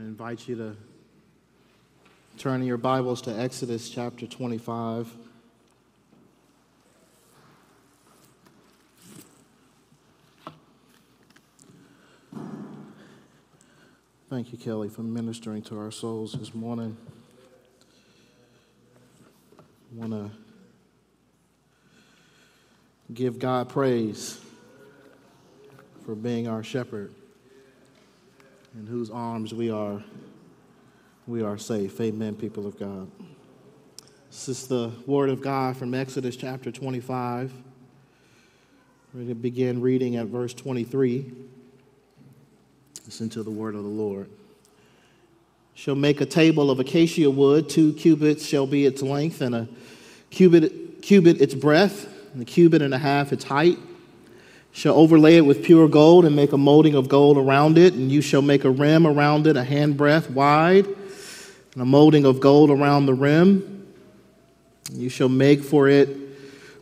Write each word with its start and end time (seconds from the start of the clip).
I 0.00 0.02
invite 0.02 0.48
you 0.48 0.56
to 0.56 0.76
turn 2.38 2.62
your 2.62 2.78
Bibles 2.78 3.20
to 3.22 3.38
Exodus 3.38 3.90
chapter 3.90 4.26
25. 4.26 5.08
Thank 14.30 14.52
you, 14.52 14.56
Kelly, 14.56 14.88
for 14.88 15.02
ministering 15.02 15.60
to 15.64 15.78
our 15.78 15.90
souls 15.90 16.32
this 16.32 16.54
morning. 16.54 16.96
I 19.58 19.62
want 20.00 20.12
to 20.12 20.30
give 23.12 23.38
God 23.38 23.68
praise 23.68 24.40
for 26.06 26.14
being 26.14 26.48
our 26.48 26.62
shepherd 26.62 27.12
in 28.74 28.86
whose 28.86 29.10
arms 29.10 29.52
we 29.52 29.70
are 29.70 30.02
we 31.26 31.42
are 31.42 31.58
safe. 31.58 32.00
Amen, 32.00 32.34
people 32.34 32.66
of 32.66 32.78
God. 32.78 33.08
This 34.30 34.48
is 34.48 34.66
the 34.66 34.90
word 35.06 35.28
of 35.28 35.40
God 35.40 35.76
from 35.76 35.94
Exodus 35.94 36.34
chapter 36.34 36.72
25. 36.72 37.52
We're 39.12 39.18
going 39.18 39.28
to 39.28 39.34
begin 39.34 39.80
reading 39.80 40.16
at 40.16 40.26
verse 40.26 40.54
23. 40.54 41.32
Listen 43.04 43.28
to 43.30 43.42
the 43.42 43.50
word 43.50 43.74
of 43.74 43.82
the 43.82 43.88
Lord. 43.88 44.28
Shall 45.74 45.94
make 45.94 46.20
a 46.20 46.26
table 46.26 46.70
of 46.70 46.80
acacia 46.80 47.30
wood, 47.30 47.68
two 47.68 47.92
cubits 47.92 48.44
shall 48.44 48.66
be 48.66 48.86
its 48.86 49.02
length, 49.02 49.40
and 49.40 49.54
a 49.54 49.68
cubit, 50.30 51.02
cubit 51.02 51.40
its 51.40 51.54
breadth, 51.54 52.08
and 52.32 52.42
a 52.42 52.44
cubit 52.44 52.82
and 52.82 52.94
a 52.94 52.98
half 52.98 53.32
its 53.32 53.44
height. 53.44 53.78
Shall 54.72 54.94
overlay 54.94 55.36
it 55.36 55.44
with 55.44 55.64
pure 55.64 55.88
gold 55.88 56.24
and 56.24 56.34
make 56.36 56.52
a 56.52 56.58
molding 56.58 56.94
of 56.94 57.08
gold 57.08 57.36
around 57.36 57.76
it, 57.76 57.94
and 57.94 58.10
you 58.10 58.20
shall 58.20 58.42
make 58.42 58.64
a 58.64 58.70
rim 58.70 59.06
around 59.06 59.46
it, 59.46 59.56
a 59.56 59.62
handbreadth 59.62 60.30
wide, 60.30 60.86
and 60.86 61.82
a 61.82 61.84
molding 61.84 62.24
of 62.24 62.40
gold 62.40 62.70
around 62.70 63.06
the 63.06 63.14
rim. 63.14 63.86
You 64.92 65.08
shall 65.08 65.28
make 65.28 65.62
for 65.62 65.88
it 65.88 66.16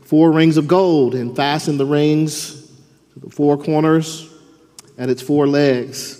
four 0.03 0.33
rings 0.33 0.56
of 0.56 0.69
gold, 0.69 1.14
and 1.14 1.34
fasten 1.34 1.77
the 1.77 1.86
rings 1.86 2.66
to 3.14 3.20
the 3.20 3.31
four 3.31 3.56
corners 3.59 4.31
at 4.97 5.09
its 5.09 5.22
four 5.22 5.47
legs. 5.47 6.16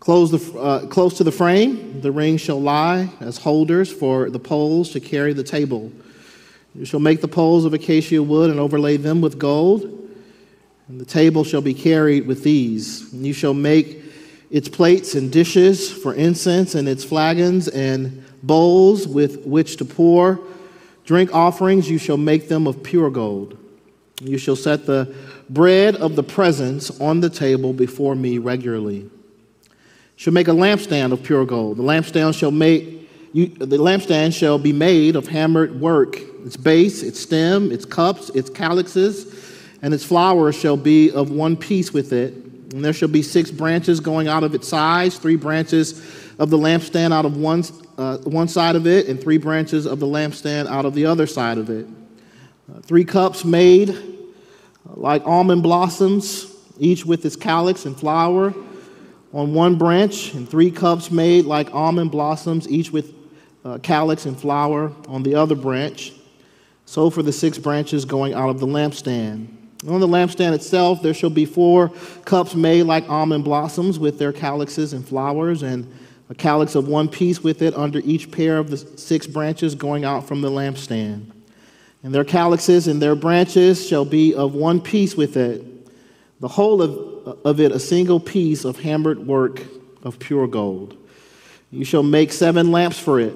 Close, 0.00 0.30
the, 0.30 0.58
uh, 0.58 0.86
close 0.86 1.18
to 1.18 1.24
the 1.24 1.32
frame, 1.32 2.00
the 2.00 2.10
rings 2.10 2.40
shall 2.40 2.60
lie 2.60 3.10
as 3.20 3.36
holders 3.36 3.92
for 3.92 4.30
the 4.30 4.38
poles 4.38 4.90
to 4.92 5.00
carry 5.00 5.32
the 5.32 5.44
table. 5.44 5.92
You 6.74 6.84
shall 6.84 7.00
make 7.00 7.20
the 7.20 7.28
poles 7.28 7.64
of 7.64 7.74
acacia 7.74 8.22
wood 8.22 8.50
and 8.50 8.60
overlay 8.60 8.96
them 8.96 9.20
with 9.20 9.38
gold, 9.38 9.82
and 10.88 11.00
the 11.00 11.04
table 11.04 11.44
shall 11.44 11.60
be 11.60 11.74
carried 11.74 12.26
with 12.26 12.42
these. 12.42 13.12
And 13.12 13.26
you 13.26 13.32
shall 13.32 13.54
make 13.54 14.02
its 14.50 14.68
plates 14.68 15.14
and 15.14 15.30
dishes 15.30 15.92
for 15.92 16.14
incense, 16.14 16.74
and 16.74 16.88
its 16.88 17.04
flagons 17.04 17.68
and 17.68 18.24
bowls 18.42 19.06
with 19.06 19.44
which 19.46 19.76
to 19.76 19.84
pour 19.84 20.40
drink 21.04 21.34
offerings. 21.34 21.90
You 21.90 21.98
shall 21.98 22.16
make 22.16 22.48
them 22.48 22.66
of 22.66 22.82
pure 22.82 23.10
gold. 23.10 23.58
You 24.22 24.38
shall 24.38 24.56
set 24.56 24.86
the 24.86 25.14
bread 25.48 25.96
of 25.96 26.14
the 26.14 26.22
presence 26.22 27.00
on 27.00 27.20
the 27.20 27.30
table 27.30 27.72
before 27.72 28.14
me 28.14 28.38
regularly. 28.38 28.98
You 28.98 29.10
shall 30.16 30.32
make 30.32 30.48
a 30.48 30.52
lampstand 30.52 31.12
of 31.12 31.22
pure 31.22 31.44
gold. 31.46 31.78
The 31.78 31.82
lampstand 31.82 32.38
shall 32.38 32.50
make 32.50 33.09
you, 33.32 33.46
the 33.46 33.76
lampstand 33.76 34.34
shall 34.34 34.58
be 34.58 34.72
made 34.72 35.14
of 35.16 35.28
hammered 35.28 35.80
work. 35.80 36.18
Its 36.44 36.56
base, 36.56 37.02
its 37.02 37.20
stem, 37.20 37.70
its 37.70 37.84
cups, 37.84 38.30
its 38.30 38.50
calyxes, 38.50 39.34
and 39.82 39.94
its 39.94 40.04
flowers 40.04 40.56
shall 40.56 40.76
be 40.76 41.10
of 41.12 41.30
one 41.30 41.56
piece 41.56 41.92
with 41.92 42.12
it. 42.12 42.34
And 42.72 42.84
there 42.84 42.92
shall 42.92 43.08
be 43.08 43.22
six 43.22 43.50
branches 43.50 44.00
going 44.00 44.28
out 44.28 44.42
of 44.42 44.54
its 44.54 44.68
sides, 44.68 45.18
three 45.18 45.36
branches 45.36 46.00
of 46.38 46.50
the 46.50 46.58
lampstand 46.58 47.12
out 47.12 47.24
of 47.24 47.36
one, 47.36 47.64
uh, 47.98 48.18
one 48.18 48.48
side 48.48 48.76
of 48.76 48.86
it, 48.86 49.08
and 49.08 49.20
three 49.20 49.38
branches 49.38 49.86
of 49.86 50.00
the 50.00 50.06
lampstand 50.06 50.66
out 50.66 50.84
of 50.84 50.94
the 50.94 51.06
other 51.06 51.26
side 51.26 51.58
of 51.58 51.70
it. 51.70 51.86
Uh, 52.72 52.80
three 52.80 53.04
cups 53.04 53.44
made 53.44 53.96
like 54.94 55.24
almond 55.26 55.62
blossoms, 55.62 56.46
each 56.78 57.04
with 57.04 57.24
its 57.24 57.36
calyx 57.36 57.84
and 57.86 57.98
flower 57.98 58.54
on 59.32 59.54
one 59.54 59.76
branch, 59.76 60.34
and 60.34 60.48
three 60.48 60.70
cups 60.70 61.10
made 61.10 61.44
like 61.44 61.72
almond 61.72 62.10
blossoms, 62.10 62.68
each 62.68 62.90
with 62.90 63.19
uh, 63.64 63.78
calyx 63.78 64.26
and 64.26 64.38
flower 64.38 64.92
on 65.08 65.22
the 65.22 65.34
other 65.34 65.54
branch. 65.54 66.12
So 66.86 67.10
for 67.10 67.22
the 67.22 67.32
six 67.32 67.58
branches 67.58 68.04
going 68.04 68.34
out 68.34 68.48
of 68.48 68.58
the 68.58 68.66
lampstand. 68.66 69.48
On 69.88 70.00
the 70.00 70.08
lampstand 70.08 70.52
itself, 70.54 71.02
there 71.02 71.14
shall 71.14 71.30
be 71.30 71.46
four 71.46 71.90
cups 72.24 72.54
made 72.54 72.82
like 72.82 73.08
almond 73.08 73.44
blossoms 73.44 73.98
with 73.98 74.18
their 74.18 74.32
calyxes 74.32 74.92
and 74.92 75.06
flowers, 75.06 75.62
and 75.62 75.90
a 76.28 76.34
calyx 76.34 76.74
of 76.74 76.86
one 76.86 77.08
piece 77.08 77.42
with 77.42 77.62
it 77.62 77.74
under 77.74 78.00
each 78.00 78.30
pair 78.30 78.58
of 78.58 78.70
the 78.70 78.76
six 78.76 79.26
branches 79.26 79.74
going 79.74 80.04
out 80.04 80.28
from 80.28 80.42
the 80.42 80.50
lampstand. 80.50 81.32
And 82.02 82.14
their 82.14 82.24
calyxes 82.24 82.88
and 82.88 83.00
their 83.00 83.14
branches 83.14 83.86
shall 83.86 84.04
be 84.04 84.34
of 84.34 84.54
one 84.54 84.80
piece 84.80 85.16
with 85.16 85.36
it, 85.36 85.64
the 86.40 86.48
whole 86.48 86.82
of, 86.82 87.38
of 87.44 87.60
it 87.60 87.72
a 87.72 87.80
single 87.80 88.20
piece 88.20 88.64
of 88.64 88.78
hammered 88.80 89.26
work 89.26 89.62
of 90.02 90.18
pure 90.18 90.46
gold. 90.46 90.96
You 91.70 91.84
shall 91.84 92.02
make 92.02 92.32
seven 92.32 92.70
lamps 92.70 92.98
for 92.98 93.18
it, 93.18 93.34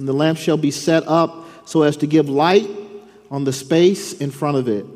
and 0.00 0.08
the 0.08 0.14
lamp 0.14 0.38
shall 0.38 0.56
be 0.56 0.70
set 0.70 1.06
up 1.06 1.44
so 1.68 1.82
as 1.82 1.98
to 1.98 2.06
give 2.06 2.26
light 2.26 2.68
on 3.30 3.44
the 3.44 3.52
space 3.52 4.14
in 4.14 4.30
front 4.30 4.56
of 4.56 4.66
it. 4.66 4.86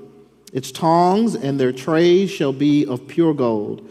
Its 0.54 0.72
tongs 0.72 1.34
and 1.34 1.60
their 1.60 1.72
trays 1.72 2.30
shall 2.30 2.54
be 2.54 2.86
of 2.86 3.06
pure 3.06 3.34
gold. 3.34 3.86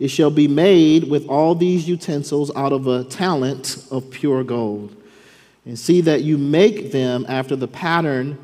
It 0.00 0.08
shall 0.08 0.32
be 0.32 0.48
made 0.48 1.08
with 1.08 1.28
all 1.28 1.54
these 1.54 1.88
utensils 1.88 2.50
out 2.56 2.72
of 2.72 2.88
a 2.88 3.04
talent 3.04 3.86
of 3.92 4.10
pure 4.10 4.42
gold. 4.42 4.96
And 5.64 5.78
see 5.78 6.00
that 6.00 6.24
you 6.24 6.36
make 6.36 6.90
them 6.90 7.24
after 7.28 7.54
the 7.54 7.68
pattern 7.68 8.36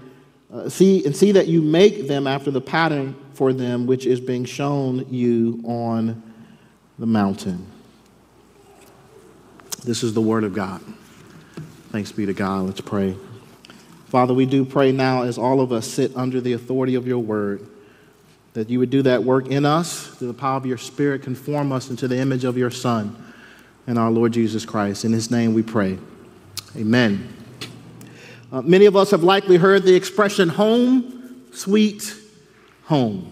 uh, 0.52 0.68
see 0.68 1.04
and 1.04 1.16
see 1.16 1.32
that 1.32 1.48
you 1.48 1.60
make 1.60 2.06
them 2.06 2.26
after 2.26 2.50
the 2.50 2.60
pattern 2.60 3.16
for 3.32 3.52
them 3.52 3.86
which 3.86 4.06
is 4.06 4.20
being 4.20 4.44
shown 4.44 5.06
you 5.12 5.60
on 5.64 6.22
the 7.00 7.06
mountain. 7.06 7.66
This 9.82 10.04
is 10.04 10.14
the 10.14 10.20
word 10.20 10.44
of 10.44 10.54
God. 10.54 10.82
Thanks 11.92 12.10
be 12.10 12.24
to 12.24 12.32
God. 12.32 12.64
Let's 12.64 12.80
pray. 12.80 13.14
Father, 14.06 14.32
we 14.32 14.46
do 14.46 14.64
pray 14.64 14.92
now 14.92 15.24
as 15.24 15.36
all 15.36 15.60
of 15.60 15.72
us 15.72 15.86
sit 15.86 16.16
under 16.16 16.40
the 16.40 16.54
authority 16.54 16.94
of 16.94 17.06
your 17.06 17.18
word 17.18 17.66
that 18.54 18.70
you 18.70 18.78
would 18.78 18.88
do 18.88 19.02
that 19.02 19.24
work 19.24 19.48
in 19.48 19.66
us 19.66 20.06
through 20.06 20.28
the 20.28 20.34
power 20.34 20.56
of 20.56 20.64
your 20.64 20.78
spirit, 20.78 21.22
conform 21.22 21.70
us 21.70 21.90
into 21.90 22.08
the 22.08 22.16
image 22.16 22.44
of 22.44 22.56
your 22.56 22.70
Son 22.70 23.14
and 23.86 23.98
our 23.98 24.10
Lord 24.10 24.32
Jesus 24.32 24.64
Christ. 24.64 25.04
In 25.04 25.12
his 25.12 25.30
name 25.30 25.52
we 25.52 25.62
pray. 25.62 25.98
Amen. 26.76 27.28
Uh, 28.50 28.62
many 28.62 28.86
of 28.86 28.96
us 28.96 29.10
have 29.10 29.22
likely 29.22 29.58
heard 29.58 29.82
the 29.82 29.94
expression 29.94 30.48
home, 30.48 31.44
sweet 31.52 32.16
home, 32.84 33.30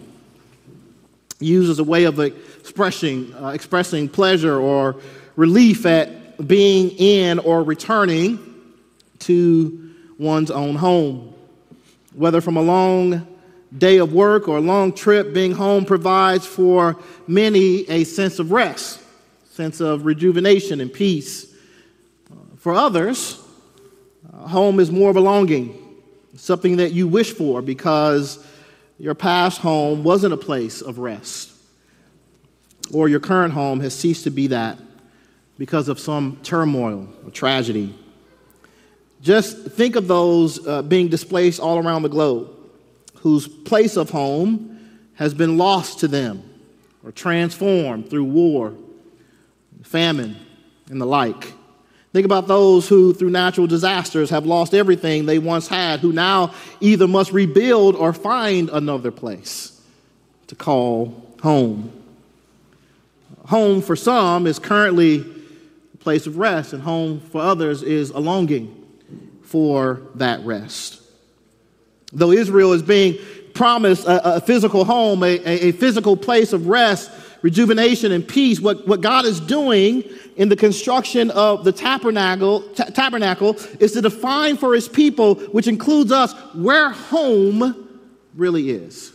used 1.39 1.71
as 1.71 1.79
a 1.79 1.85
way 1.85 2.05
of 2.05 2.21
expressing, 2.21 3.33
uh, 3.37 3.49
expressing 3.49 4.07
pleasure 4.07 4.61
or 4.61 5.01
relief 5.35 5.87
at 5.87 6.47
being 6.47 6.91
in 6.99 7.39
or 7.39 7.63
returning 7.63 8.49
to 9.21 9.95
one's 10.19 10.51
own 10.51 10.77
home. 10.77 11.35
Whether 12.15 12.41
from 12.41 12.57
a 12.57 12.63
long 12.63 13.27
day 13.77 13.99
of 13.99 14.13
work 14.13 14.49
or 14.49 14.59
a 14.59 14.61
long 14.61 14.93
trip, 14.93 15.33
being 15.33 15.53
home 15.53 15.85
provides 15.85 16.47
for 16.47 16.97
many 17.27 17.89
a 17.89 18.05
sense 18.05 18.39
of 18.39 18.51
rest, 18.51 19.01
sense 19.53 19.81
of 19.81 20.05
rejuvenation 20.05 20.81
and 20.81 20.93
peace. 20.93 21.55
Uh, 22.31 22.35
for 22.57 22.75
others, 22.75 23.41
home 24.33 24.81
is 24.81 24.91
more 24.91 25.13
belonging, 25.13 25.77
something 26.37 26.77
that 26.77 26.93
you 26.93 27.07
wish 27.07 27.33
for 27.33 27.63
because 27.63 28.45
your 28.99 29.15
past 29.15 29.61
home 29.61 30.03
wasn't 30.03 30.35
a 30.35 30.37
place 30.37 30.83
of 30.83 30.99
rest, 30.99 31.53
or 32.93 33.09
your 33.09 33.21
current 33.21 33.55
home 33.55 33.81
has 33.81 33.95
ceased 33.95 34.25
to 34.25 34.31
be 34.31 34.49
that 34.49 34.79
because 35.59 35.89
of 35.89 35.99
some 35.99 36.39
turmoil 36.43 37.09
or 37.25 37.31
tragedy. 37.31 37.95
Just 39.23 39.73
think 39.73 39.97
of 39.97 40.09
those 40.09 40.67
uh, 40.67 40.83
being 40.83 41.09
displaced 41.09 41.61
all 41.61 41.79
around 41.79 42.03
the 42.03 42.09
globe 42.09 42.51
whose 43.17 43.47
place 43.47 43.97
of 43.97 44.11
home 44.11 44.79
has 45.15 45.35
been 45.35 45.59
lost 45.59 46.01
to 46.01 46.09
them 46.09 46.43
or 47.05 47.13
transformed 47.13 48.09
through 48.09 48.25
war, 48.25 48.75
famine, 49.83 50.37
and 50.89 51.01
the 51.01 51.07
like. 51.07 51.53
Think 52.13 52.25
about 52.25 52.49
those 52.49 52.89
who, 52.89 53.13
through 53.13 53.31
natural 53.31 53.67
disasters, 53.67 54.31
have 54.31 54.47
lost 54.47 54.75
everything 54.75 55.27
they 55.27 55.39
once 55.39 55.69
had, 55.69 56.01
who 56.01 56.13
now 56.13 56.55
either 56.81 57.07
must 57.07 57.31
rebuild 57.31 57.95
or 57.95 58.13
find 58.13 58.69
another 58.71 59.11
place 59.11 59.81
to 60.47 60.55
call 60.55 61.37
home. 61.43 61.93
Home 63.47 63.83
for 63.83 63.95
some 63.95 64.47
is 64.47 64.59
currently 64.59 65.21
a 65.95 65.97
place 65.99 66.27
of 66.27 66.39
rest, 66.39 66.73
and 66.73 66.83
home 66.83 67.21
for 67.21 67.43
others 67.43 67.83
is 67.83 68.11
a 68.11 68.19
longing 68.19 68.80
for 69.51 70.01
that 70.15 70.45
rest. 70.45 71.03
Though 72.13 72.31
Israel 72.31 72.73
is 72.73 72.83
being 72.83 73.19
promised 73.53 74.07
a, 74.07 74.37
a 74.37 74.41
physical 74.41 74.85
home, 74.85 75.25
a, 75.25 75.39
a, 75.45 75.73
physical 75.73 76.17
place 76.17 76.53
of 76.53 76.69
rest 76.69 77.11
rejuvenation 77.43 78.13
and 78.13 78.27
peace. 78.27 78.61
What, 78.61 78.87
what 78.87 79.01
God 79.01 79.25
is 79.25 79.41
doing 79.41 80.05
in 80.37 80.49
the 80.49 80.57
construction 80.57 81.31
of 81.31 81.65
the 81.65 81.73
tabernacle, 81.73 82.63
t- 82.75 82.85
tabernacle 82.93 83.57
is 83.81 83.93
to 83.93 84.03
define 84.03 84.57
for 84.57 84.75
his 84.75 84.89
people, 84.89 85.37
which 85.47 85.67
includes 85.67 86.13
us, 86.13 86.33
where 86.55 86.91
home 86.91 87.89
really 88.37 88.71
is. 88.71 89.13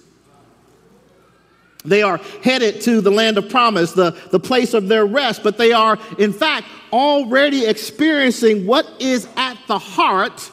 They 1.86 2.02
are 2.02 2.18
headed 2.42 2.82
to 2.82 3.00
the 3.00 3.12
land 3.12 3.38
of 3.38 3.48
promise, 3.48 3.92
the, 3.94 4.12
the 4.32 4.40
place 4.40 4.74
of 4.74 4.88
their 4.88 5.06
rest, 5.06 5.44
but 5.44 5.58
they 5.58 5.72
are, 5.72 6.00
in 6.18 6.34
fact, 6.34 6.68
already 6.96 7.66
experiencing 7.66 8.66
what 8.66 8.90
is 9.00 9.28
at 9.36 9.58
the 9.68 9.78
heart 9.78 10.50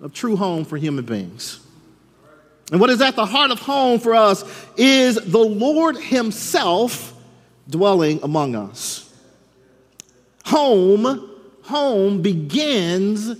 of 0.00 0.12
true 0.12 0.36
home 0.36 0.64
for 0.64 0.76
human 0.76 1.04
beings. 1.04 1.58
And 2.70 2.80
what 2.80 2.88
is 2.88 3.00
at 3.02 3.16
the 3.16 3.26
heart 3.26 3.50
of 3.50 3.58
home 3.58 3.98
for 3.98 4.14
us 4.14 4.44
is 4.76 5.16
the 5.16 5.38
Lord 5.38 5.96
Himself 5.96 7.12
dwelling 7.68 8.20
among 8.22 8.54
us. 8.54 9.12
Home, 10.46 11.30
home 11.62 12.22
begins 12.22 13.36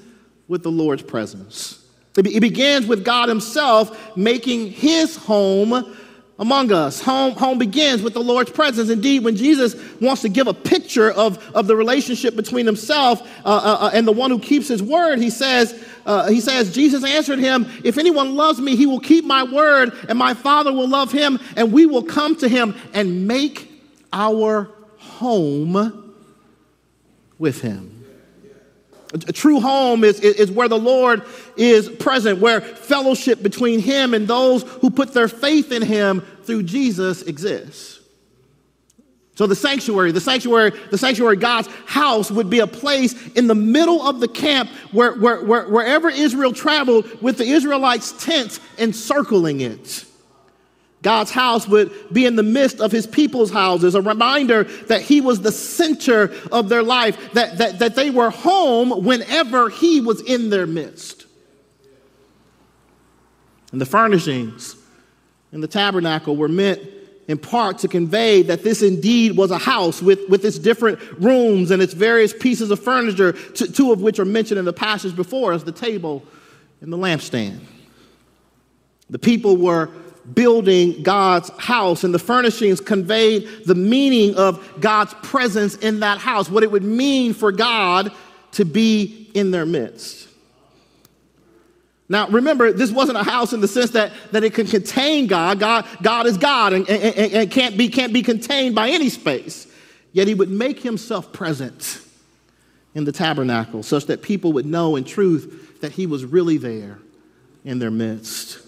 with 0.49 0.65
the 0.65 0.71
Lord's 0.71 1.03
presence. 1.03 1.79
It 2.17 2.41
begins 2.41 2.87
with 2.89 3.05
God 3.05 3.29
Himself 3.29 4.17
making 4.17 4.73
His 4.73 5.17
home 5.17 5.97
among 6.43 6.73
us. 6.73 7.01
Home, 7.03 7.35
home 7.35 7.57
begins 7.57 8.03
with 8.03 8.15
the 8.15 8.21
Lord's 8.21 8.51
presence. 8.51 8.91
Indeed, 8.91 9.23
when 9.23 9.37
Jesus 9.37 9.77
wants 10.01 10.23
to 10.23 10.29
give 10.29 10.49
a 10.49 10.53
picture 10.53 11.13
of, 11.13 11.39
of 11.55 11.69
the 11.69 11.77
relationship 11.77 12.35
between 12.35 12.67
himself 12.67 13.23
uh, 13.47 13.49
uh, 13.49 13.77
uh, 13.85 13.91
and 13.95 14.09
the 14.09 14.13
one 14.13 14.33
who 14.33 14.41
keeps 14.41 14.67
his 14.67 14.83
word, 14.83 15.21
he 15.21 15.31
says, 15.31 15.81
uh, 16.05 16.29
he 16.29 16.41
says, 16.41 16.75
Jesus 16.75 17.05
answered 17.05 17.39
him, 17.39 17.71
If 17.85 17.97
anyone 17.97 18.35
loves 18.35 18.61
me, 18.61 18.75
he 18.75 18.87
will 18.87 18.99
keep 18.99 19.25
my 19.25 19.45
word, 19.45 19.97
and 20.09 20.19
my 20.19 20.35
Father 20.35 20.73
will 20.73 20.89
love 20.89 21.13
him, 21.13 21.39
and 21.57 21.73
we 21.73 21.87
will 21.87 22.03
come 22.03 22.35
to 22.39 22.49
him 22.49 22.75
and 22.93 23.29
make 23.29 23.71
our 24.13 24.69
home 24.99 26.13
with 27.39 27.61
him. 27.61 28.03
A 29.13 29.33
true 29.33 29.61
home 29.61 30.05
is, 30.05 30.21
is 30.21 30.51
where 30.51 30.69
the 30.69 30.79
Lord 30.79 31.23
is 31.59 31.89
present, 31.89 32.39
where 32.39 32.63
fellowship 32.63 33.43
between 33.43 33.79
Him 33.79 34.15
and 34.15 34.27
those 34.27 34.63
who 34.63 34.89
put 34.89 35.13
their 35.13 35.29
faith 35.29 35.71
in 35.71 35.83
Him 35.83 36.27
through 36.45 36.65
Jesus 36.65 37.23
exists. 37.23 38.01
So 39.35 39.47
the 39.47 39.57
sanctuary, 39.57 40.13
the 40.13 40.21
sanctuary, 40.21 40.73
the 40.91 40.99
sanctuary, 40.99 41.37
God's 41.37 41.69
house 41.87 42.31
would 42.31 42.51
be 42.51 42.59
a 42.59 42.67
place 42.67 43.15
in 43.31 43.47
the 43.47 43.55
middle 43.55 44.07
of 44.07 44.21
the 44.21 44.29
camp 44.29 44.69
where, 44.93 45.15
where, 45.15 45.43
where 45.43 45.67
wherever 45.69 46.11
Israel 46.11 46.53
traveled 46.53 47.23
with 47.23 47.39
the 47.39 47.47
Israelites' 47.47 48.13
tents 48.25 48.61
encircling 48.79 49.63
it. 49.63 50.05
God's 51.01 51.33
house 51.33 51.67
would 51.67 51.91
be 52.13 52.27
in 52.27 52.37
the 52.37 52.43
midst 52.43 52.81
of 52.81 52.93
his 52.93 53.07
people's 53.07 53.51
houses, 53.51 53.95
a 53.95 54.03
reminder 54.03 54.65
that 54.65 55.03
he 55.03 55.21
was 55.21 55.41
the 55.41 55.51
center 55.51 56.33
of 56.53 56.69
their 56.69 56.83
life, 56.83 57.33
that, 57.33 57.59
that, 57.59 57.81
that 57.81 57.97
they 57.97 58.11
were 58.11 58.31
home 58.31 59.05
whenever 59.05 59.69
he 59.69 60.01
was 60.01 60.21
in 60.21 60.51
their 60.51 60.67
midst. 60.67 61.27
And 63.73 63.81
the 63.81 63.87
furnishings 63.87 64.77
in 65.53 65.61
the 65.61 65.69
tabernacle 65.69 66.37
were 66.37 66.49
meant 66.49 66.81
in 67.29 67.39
part 67.39 67.79
to 67.79 67.89
convey 67.89 68.43
that 68.43 68.65
this 68.65 68.83
indeed 68.83 69.37
was 69.37 69.51
a 69.51 69.59
house 69.59 70.03
with, 70.03 70.29
with 70.29 70.45
its 70.45 70.59
different 70.59 70.99
rooms 71.19 71.71
and 71.71 71.81
its 71.81 71.93
various 71.93 72.33
pieces 72.33 72.71
of 72.71 72.81
furniture, 72.81 73.33
two 73.33 73.93
of 73.93 74.03
which 74.03 74.19
are 74.19 74.25
mentioned 74.25 74.59
in 74.59 74.65
the 74.65 74.73
passage 74.73 75.15
before 75.15 75.53
us 75.53 75.63
the 75.63 75.73
table 75.73 76.25
and 76.81 76.93
the 76.93 76.97
lampstand. 76.97 77.61
The 79.09 79.19
people 79.19 79.57
were 79.57 79.89
building 80.35 81.03
God's 81.03 81.51
house, 81.59 82.05
and 82.05 82.15
the 82.15 82.19
furnishings 82.19 82.81
conveyed 82.81 83.67
the 83.67 83.75
meaning 83.75 84.35
of 84.37 84.81
God's 84.81 85.15
presence 85.23 85.75
in 85.77 86.01
that 86.01 86.19
house, 86.19 86.49
what 86.49 86.63
it 86.63 86.71
would 86.71 86.85
mean 86.85 87.35
for 87.35 87.53
God 87.53 88.13
to 88.53 88.65
be 88.65 89.31
in 89.35 89.51
their 89.51 89.67
midst. 89.67 90.29
Now, 92.13 92.29
remember, 92.29 92.75
this 92.75 92.91
wasn't 92.91 93.17
a 93.17 93.23
house 93.23 93.55
in 93.55 93.63
the 93.63 93.69
sense 93.69 93.93
that, 93.93 94.13
that 94.33 94.45
it 94.45 94.53
can 94.53 94.67
contain 94.67 95.29
God. 95.29 95.59
God, 95.59 95.87
God 96.03 96.27
is 96.27 96.37
God 96.37 96.75
and, 96.75 96.87
and, 96.87 97.33
and 97.33 97.51
can't, 97.51 97.79
be, 97.79 97.89
can't 97.89 98.13
be 98.13 98.21
contained 98.21 98.75
by 98.75 98.91
any 98.91 99.09
space. 99.09 99.67
Yet 100.13 100.29
he 100.29 100.35
would 100.35 100.51
make 100.51 100.81
himself 100.81 101.33
present 101.33 102.01
in 102.95 103.05
the 103.05 103.13
tabernacle 103.13 103.83
such 103.83 104.05
that 104.07 104.21
people 104.21 104.53
would 104.53 104.67
know 104.67 104.97
in 104.97 105.05
truth 105.05 105.81
that 105.81 105.93
he 105.93 106.05
was 106.05 106.23
really 106.27 106.59
there 106.59 106.99
in 107.65 107.79
their 107.79 107.91
midst. 107.91 108.59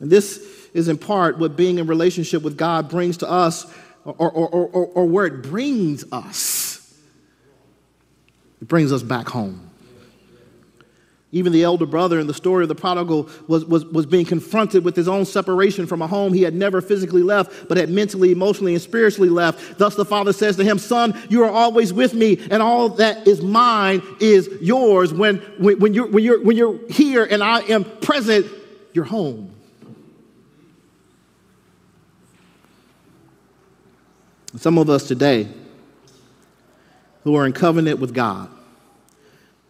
And 0.00 0.08
this 0.08 0.68
is 0.74 0.86
in 0.86 0.96
part 0.96 1.38
what 1.38 1.56
being 1.56 1.78
in 1.78 1.88
relationship 1.88 2.44
with 2.44 2.56
God 2.56 2.88
brings 2.88 3.16
to 3.16 3.28
us, 3.28 3.66
or, 4.04 4.14
or, 4.14 4.48
or, 4.48 4.68
or, 4.68 4.86
or 4.86 5.06
where 5.06 5.26
it 5.26 5.42
brings 5.42 6.04
us. 6.12 6.96
It 8.62 8.68
brings 8.68 8.92
us 8.92 9.02
back 9.02 9.28
home. 9.28 9.72
Even 11.34 11.52
the 11.52 11.64
elder 11.64 11.84
brother 11.84 12.20
in 12.20 12.28
the 12.28 12.32
story 12.32 12.62
of 12.62 12.68
the 12.68 12.76
prodigal 12.76 13.28
was, 13.48 13.64
was, 13.64 13.84
was 13.86 14.06
being 14.06 14.24
confronted 14.24 14.84
with 14.84 14.94
his 14.94 15.08
own 15.08 15.24
separation 15.24 15.84
from 15.84 16.00
a 16.00 16.06
home 16.06 16.32
he 16.32 16.42
had 16.42 16.54
never 16.54 16.80
physically 16.80 17.24
left, 17.24 17.66
but 17.68 17.76
had 17.76 17.90
mentally, 17.90 18.30
emotionally, 18.30 18.72
and 18.72 18.80
spiritually 18.80 19.28
left. 19.28 19.76
Thus 19.76 19.96
the 19.96 20.04
father 20.04 20.32
says 20.32 20.54
to 20.58 20.64
him, 20.64 20.78
Son, 20.78 21.20
you 21.28 21.42
are 21.42 21.50
always 21.50 21.92
with 21.92 22.14
me, 22.14 22.38
and 22.52 22.62
all 22.62 22.88
that 22.90 23.26
is 23.26 23.42
mine 23.42 24.00
is 24.20 24.48
yours. 24.60 25.12
When, 25.12 25.38
when, 25.58 25.80
when, 25.80 25.92
you're, 25.92 26.06
when, 26.06 26.22
you're, 26.22 26.40
when 26.40 26.56
you're 26.56 26.78
here 26.88 27.24
and 27.24 27.42
I 27.42 27.62
am 27.62 27.82
present, 27.82 28.46
you're 28.92 29.04
home. 29.04 29.52
Some 34.54 34.78
of 34.78 34.88
us 34.88 35.08
today 35.08 35.48
who 37.24 37.34
are 37.34 37.44
in 37.44 37.52
covenant 37.52 37.98
with 37.98 38.14
God 38.14 38.53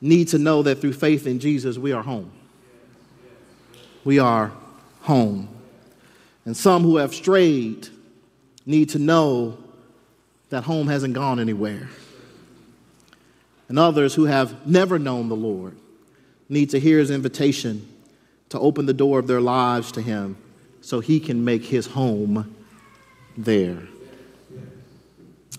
need 0.05 0.29
to 0.29 0.39
know 0.39 0.63
that 0.63 0.81
through 0.81 0.93
faith 0.93 1.27
in 1.27 1.39
Jesus, 1.39 1.79
we 1.79 1.93
are 1.93 2.03
home. 2.03 2.31
We 4.05 4.19
are 4.19 4.53
home. 5.01 5.49
And 6.45 6.55
some 6.55 6.83
who 6.83 6.99
have 6.99 7.15
strayed 7.15 7.89
need 8.67 8.91
to 8.91 8.99
know 8.99 9.57
that 10.51 10.65
home 10.65 10.89
hasn't 10.89 11.15
gone 11.15 11.41
anywhere. 11.41 11.89
And 13.71 13.79
others 13.79 14.15
who 14.15 14.27
have 14.27 14.67
never 14.67 14.99
known 14.99 15.31
the 15.31 15.37
Lord 15.37 15.75
need 16.51 16.69
to 16.71 16.79
hear 16.79 16.99
his 16.99 17.11
invitation 17.11 17.89
to 18.51 18.61
open 18.61 18.85
the 18.85 18.93
door 18.93 19.19
of 19.19 19.27
their 19.27 19.41
lives 19.41 19.91
to 19.93 20.03
him 20.03 20.37
so 20.83 21.01
he 21.01 21.19
can 21.19 21.47
make 21.47 21.65
his 21.65 21.87
home 21.87 22.55
there. 23.39 23.83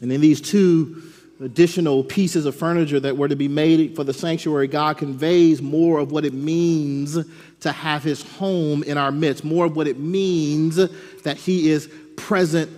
And 0.02 0.12
in 0.12 0.22
these 0.22 0.40
two 0.40 1.02
additional 1.42 2.04
pieces 2.04 2.46
of 2.46 2.56
furniture 2.56 3.00
that 3.00 3.18
were 3.18 3.27
to 3.27 3.36
be 3.36 3.48
made 3.48 3.96
for 3.96 4.04
the 4.04 4.13
sanctuary, 4.13 4.68
God 4.68 4.98
conveys 4.98 5.62
more 5.62 6.00
of 6.00 6.12
what 6.12 6.25
it 6.25 6.34
means 6.34 7.18
to 7.60 7.72
have 7.72 8.04
his 8.04 8.22
home 8.22 8.84
in 8.84 8.98
our 8.98 9.12
midst, 9.12 9.44
more 9.44 9.65
of 9.65 9.75
what 9.75 9.88
it 9.88 10.00
means 10.00 10.75
that 11.24 11.38
he 11.38 11.70
is 11.70 11.89
present 12.15 12.70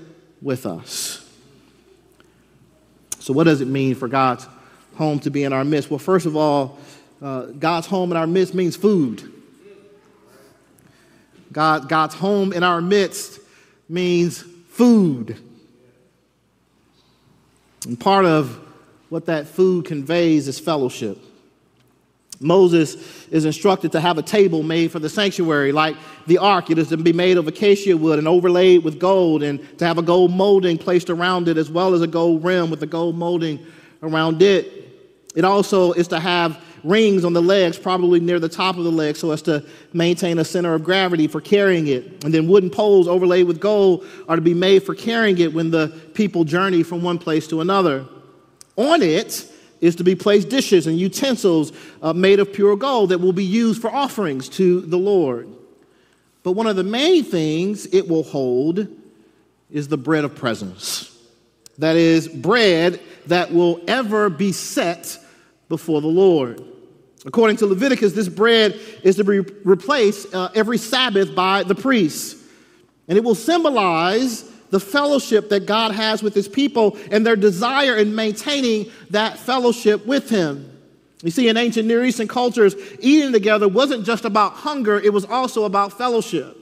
with 0.42 0.66
us. 0.66 1.24
So, 3.20 3.34
what 3.34 3.44
does 3.44 3.62
it 3.62 3.68
mean 3.68 3.94
for 3.94 4.08
God's 4.08 4.48
home 4.96 5.20
to 5.20 5.30
be 5.30 5.44
in 5.44 5.54
our 5.54 5.66
midst? 5.66 5.92
Well, 5.92 6.00
first 6.00 6.26
of 6.26 6.36
all, 6.36 6.80
uh, 7.22 7.48
God's 7.48 7.88
home 7.88 8.12
in 8.12 8.18
our 8.18 8.28
midst 8.28 8.54
means 8.54 8.76
food. 8.76 9.34
God, 11.52 11.90
God's 11.90 12.16
home 12.16 12.54
in 12.54 12.64
our 12.64 12.82
midst 12.82 13.40
means 13.90 14.42
food. 14.70 15.38
And 17.88 17.98
part 17.98 18.26
of 18.26 18.60
what 19.08 19.28
that 19.28 19.48
food 19.48 19.86
conveys 19.86 20.50
is 20.50 20.60
fellowship. 20.60 21.18
Moses 22.42 23.28
is 23.30 23.46
instructed 23.46 23.94
to 23.94 24.02
have 24.02 24.18
a 24.18 24.22
table 24.22 24.62
made 24.62 24.92
for 24.92 25.00
the 25.00 25.10
sanctuary, 25.10 25.72
like 25.72 25.96
the 26.28 26.38
ark. 26.38 26.70
It 26.70 26.78
is 26.78 26.90
to 26.90 26.98
be 26.98 27.14
made 27.14 27.38
of 27.38 27.48
acacia 27.48 27.96
wood 27.96 28.20
and 28.20 28.28
overlaid 28.28 28.84
with 28.84 29.00
gold, 29.00 29.42
and 29.42 29.60
to 29.80 29.88
have 29.88 29.98
a 29.98 30.02
gold 30.02 30.32
molding 30.32 30.78
placed 30.78 31.10
around 31.10 31.48
it, 31.48 31.58
as 31.58 31.72
well 31.72 31.94
as 31.94 32.02
a 32.02 32.08
gold 32.08 32.44
rim 32.44 32.70
with 32.70 32.82
the 32.82 32.86
gold 32.86 33.16
molding 33.16 33.66
around 34.04 34.42
it. 34.42 34.72
It 35.34 35.46
also 35.46 35.94
is 35.94 36.10
to 36.10 36.20
have 36.20 36.62
rings 36.88 37.26
on 37.26 37.34
the 37.34 37.42
legs, 37.42 37.78
probably 37.78 38.20
near 38.20 38.40
the 38.40 38.50
top 38.50 38.78
of 38.78 38.84
the 38.84 38.92
legs, 38.92 39.20
so 39.20 39.32
as 39.32 39.42
to 39.44 39.64
maintain 39.94 40.40
a 40.40 40.46
center 40.46 40.74
of 40.74 40.84
gravity 40.84 41.28
for 41.28 41.42
carrying 41.42 41.88
it. 41.88 42.24
And 42.24 42.34
then 42.34 42.48
wooden 42.48 42.70
poles 42.70 43.08
overlaid 43.08 43.48
with 43.48 43.60
gold 43.60 44.06
are 44.28 44.36
to 44.36 44.42
be 44.42 44.54
made 44.54 44.84
for 44.84 44.96
carrying 44.96 45.38
it 45.40 45.54
when 45.54 45.72
the 45.72 45.90
people 46.14 46.44
journey 46.44 46.84
from 46.84 47.04
one 47.04 47.20
place 47.20 47.48
to 47.48 47.62
another. 47.62 48.06
On 48.76 49.02
it 49.02 49.52
is 49.82 49.96
to 49.98 50.04
be 50.04 50.16
placed 50.16 50.50
dishes 50.50 50.88
and 50.88 51.00
utensils 51.00 51.72
uh, 52.02 52.14
made 52.14 52.40
of 52.40 52.52
pure 52.52 52.76
gold 52.76 53.10
that 53.10 53.20
will 53.20 53.34
be 53.34 53.44
used 53.44 53.82
for 53.82 53.92
offerings 53.92 54.50
to 54.50 54.82
the 54.82 54.98
Lord. 54.98 55.48
But 56.44 56.54
one 56.54 56.68
of 56.68 56.76
the 56.76 56.84
main 56.84 57.24
things 57.24 57.86
it 57.94 58.08
will 58.08 58.24
hold 58.24 58.88
is 59.70 59.88
the 59.88 59.98
bread 59.98 60.24
of 60.24 60.36
presence. 60.36 61.14
That 61.78 61.96
is, 61.96 62.28
bread 62.28 63.00
that 63.28 63.54
will 63.54 63.82
ever 63.88 64.30
be 64.30 64.52
set 64.52 65.20
before 65.70 66.02
the 66.02 66.08
Lord. 66.08 66.64
According 67.28 67.58
to 67.58 67.66
Leviticus, 67.66 68.14
this 68.14 68.30
bread 68.30 68.80
is 69.04 69.18
to 69.18 69.24
be 69.26 69.42
replaced 69.66 70.34
uh, 70.34 70.50
every 70.56 70.78
Sabbath 70.78 71.36
by 71.36 71.64
the 71.64 71.76
priests. 71.76 72.42
And 73.10 73.18
it 73.18 73.24
will 73.24 73.36
symbolize 73.36 74.44
the 74.70 74.80
fellowship 74.80 75.50
that 75.50 75.66
God 75.66 75.92
has 75.92 76.24
with 76.24 76.34
his 76.34 76.48
people 76.48 76.98
and 77.12 77.26
their 77.26 77.36
desire 77.36 77.98
in 77.98 78.16
maintaining 78.16 78.90
that 79.10 79.38
fellowship 79.38 80.06
with 80.06 80.30
him. 80.30 80.72
You 81.22 81.32
see, 81.32 81.50
in 81.50 81.58
ancient 81.58 81.86
Near 81.86 82.06
Eastern 82.06 82.30
cultures, 82.30 82.76
eating 83.02 83.34
together 83.34 83.68
wasn't 83.68 84.06
just 84.06 84.24
about 84.24 84.54
hunger, 84.54 84.98
it 84.98 85.12
was 85.12 85.26
also 85.26 85.66
about 85.66 85.98
fellowship. 85.98 86.56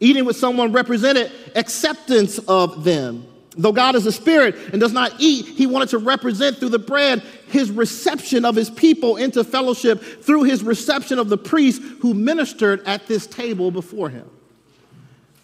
Eating 0.00 0.24
with 0.24 0.36
someone 0.36 0.72
represented 0.72 1.30
acceptance 1.54 2.38
of 2.38 2.84
them. 2.84 3.26
Though 3.56 3.72
God 3.72 3.96
is 3.96 4.06
a 4.06 4.12
spirit 4.12 4.54
and 4.72 4.80
does 4.80 4.92
not 4.92 5.12
eat, 5.18 5.46
he 5.46 5.66
wanted 5.66 5.88
to 5.90 5.98
represent 5.98 6.58
through 6.58 6.68
the 6.68 6.78
bread 6.78 7.20
his 7.48 7.70
reception 7.70 8.44
of 8.44 8.54
his 8.54 8.70
people 8.70 9.16
into 9.16 9.42
fellowship 9.42 10.00
through 10.22 10.44
his 10.44 10.62
reception 10.62 11.18
of 11.18 11.28
the 11.28 11.38
priests 11.38 11.84
who 12.00 12.14
ministered 12.14 12.86
at 12.86 13.08
this 13.08 13.26
table 13.26 13.70
before 13.70 14.08
him. 14.08 14.28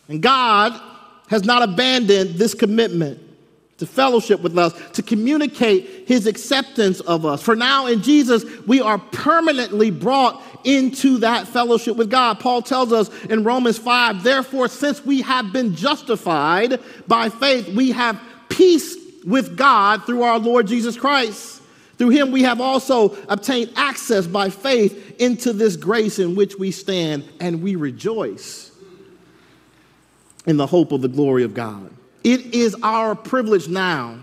And 0.08 0.22
God 0.22 0.80
has 1.28 1.44
not 1.44 1.62
abandoned 1.62 2.36
this 2.36 2.54
commitment 2.54 3.20
to 3.78 3.86
fellowship 3.86 4.40
with 4.40 4.56
us, 4.56 4.72
to 4.92 5.02
communicate 5.02 6.08
his 6.08 6.26
acceptance 6.26 7.00
of 7.00 7.26
us. 7.26 7.42
For 7.42 7.54
now 7.54 7.86
in 7.86 8.02
Jesus, 8.02 8.44
we 8.66 8.80
are 8.80 8.98
permanently 8.98 9.90
brought 9.90 10.42
into 10.64 11.18
that 11.18 11.46
fellowship 11.46 11.96
with 11.96 12.10
God. 12.10 12.40
Paul 12.40 12.62
tells 12.62 12.92
us 12.92 13.10
in 13.24 13.44
Romans 13.44 13.78
5 13.78 14.22
therefore, 14.22 14.68
since 14.68 15.04
we 15.04 15.22
have 15.22 15.52
been 15.52 15.74
justified 15.74 16.80
by 17.06 17.28
faith, 17.28 17.68
we 17.68 17.90
have 17.92 18.20
peace 18.48 18.96
with 19.24 19.56
God 19.56 20.04
through 20.06 20.22
our 20.22 20.38
Lord 20.38 20.66
Jesus 20.66 20.96
Christ. 20.96 21.62
Through 21.98 22.10
him, 22.10 22.30
we 22.30 22.42
have 22.42 22.60
also 22.60 23.16
obtained 23.28 23.72
access 23.74 24.26
by 24.26 24.50
faith 24.50 25.18
into 25.18 25.52
this 25.52 25.76
grace 25.76 26.18
in 26.18 26.34
which 26.34 26.56
we 26.56 26.70
stand, 26.70 27.24
and 27.40 27.62
we 27.62 27.74
rejoice 27.74 28.70
in 30.46 30.56
the 30.58 30.66
hope 30.66 30.92
of 30.92 31.00
the 31.00 31.08
glory 31.08 31.42
of 31.42 31.54
God. 31.54 31.90
It 32.26 32.56
is 32.56 32.74
our 32.82 33.14
privilege 33.14 33.68
now 33.68 34.18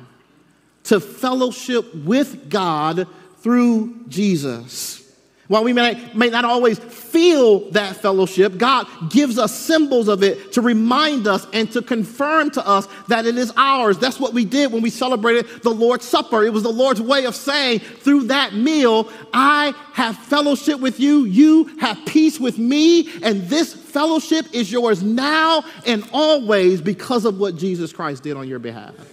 to 0.83 0.99
fellowship 0.99 1.95
with 1.95 2.49
God 2.49 3.07
through 3.37 3.95
Jesus. 4.09 5.02
While 5.49 5.65
we 5.65 5.73
may, 5.73 6.09
may 6.13 6.29
not 6.29 6.45
always 6.45 6.79
feel 6.79 7.69
that 7.71 7.97
fellowship, 7.97 8.57
God 8.57 8.87
gives 9.09 9.37
us 9.37 9.53
symbols 9.53 10.07
of 10.07 10.23
it 10.23 10.53
to 10.53 10.61
remind 10.61 11.27
us 11.27 11.45
and 11.51 11.69
to 11.73 11.81
confirm 11.81 12.49
to 12.51 12.65
us 12.65 12.87
that 13.09 13.25
it 13.25 13.37
is 13.37 13.51
ours. 13.57 13.97
That's 13.97 14.21
what 14.21 14.33
we 14.33 14.45
did 14.45 14.71
when 14.71 14.81
we 14.81 14.89
celebrated 14.89 15.45
the 15.61 15.69
Lord's 15.69 16.07
Supper. 16.07 16.43
It 16.43 16.53
was 16.53 16.63
the 16.63 16.71
Lord's 16.71 17.01
way 17.01 17.25
of 17.25 17.35
saying 17.35 17.79
through 17.79 18.23
that 18.27 18.53
meal, 18.53 19.11
I 19.33 19.73
have 19.93 20.17
fellowship 20.17 20.79
with 20.79 21.01
you, 21.01 21.25
you 21.25 21.65
have 21.77 21.99
peace 22.05 22.39
with 22.39 22.57
me, 22.57 23.09
and 23.21 23.43
this 23.49 23.73
fellowship 23.73 24.45
is 24.53 24.71
yours 24.71 25.03
now 25.03 25.65
and 25.85 26.07
always 26.13 26.81
because 26.81 27.25
of 27.25 27.37
what 27.37 27.57
Jesus 27.57 27.91
Christ 27.91 28.23
did 28.23 28.37
on 28.37 28.47
your 28.47 28.59
behalf. 28.59 29.12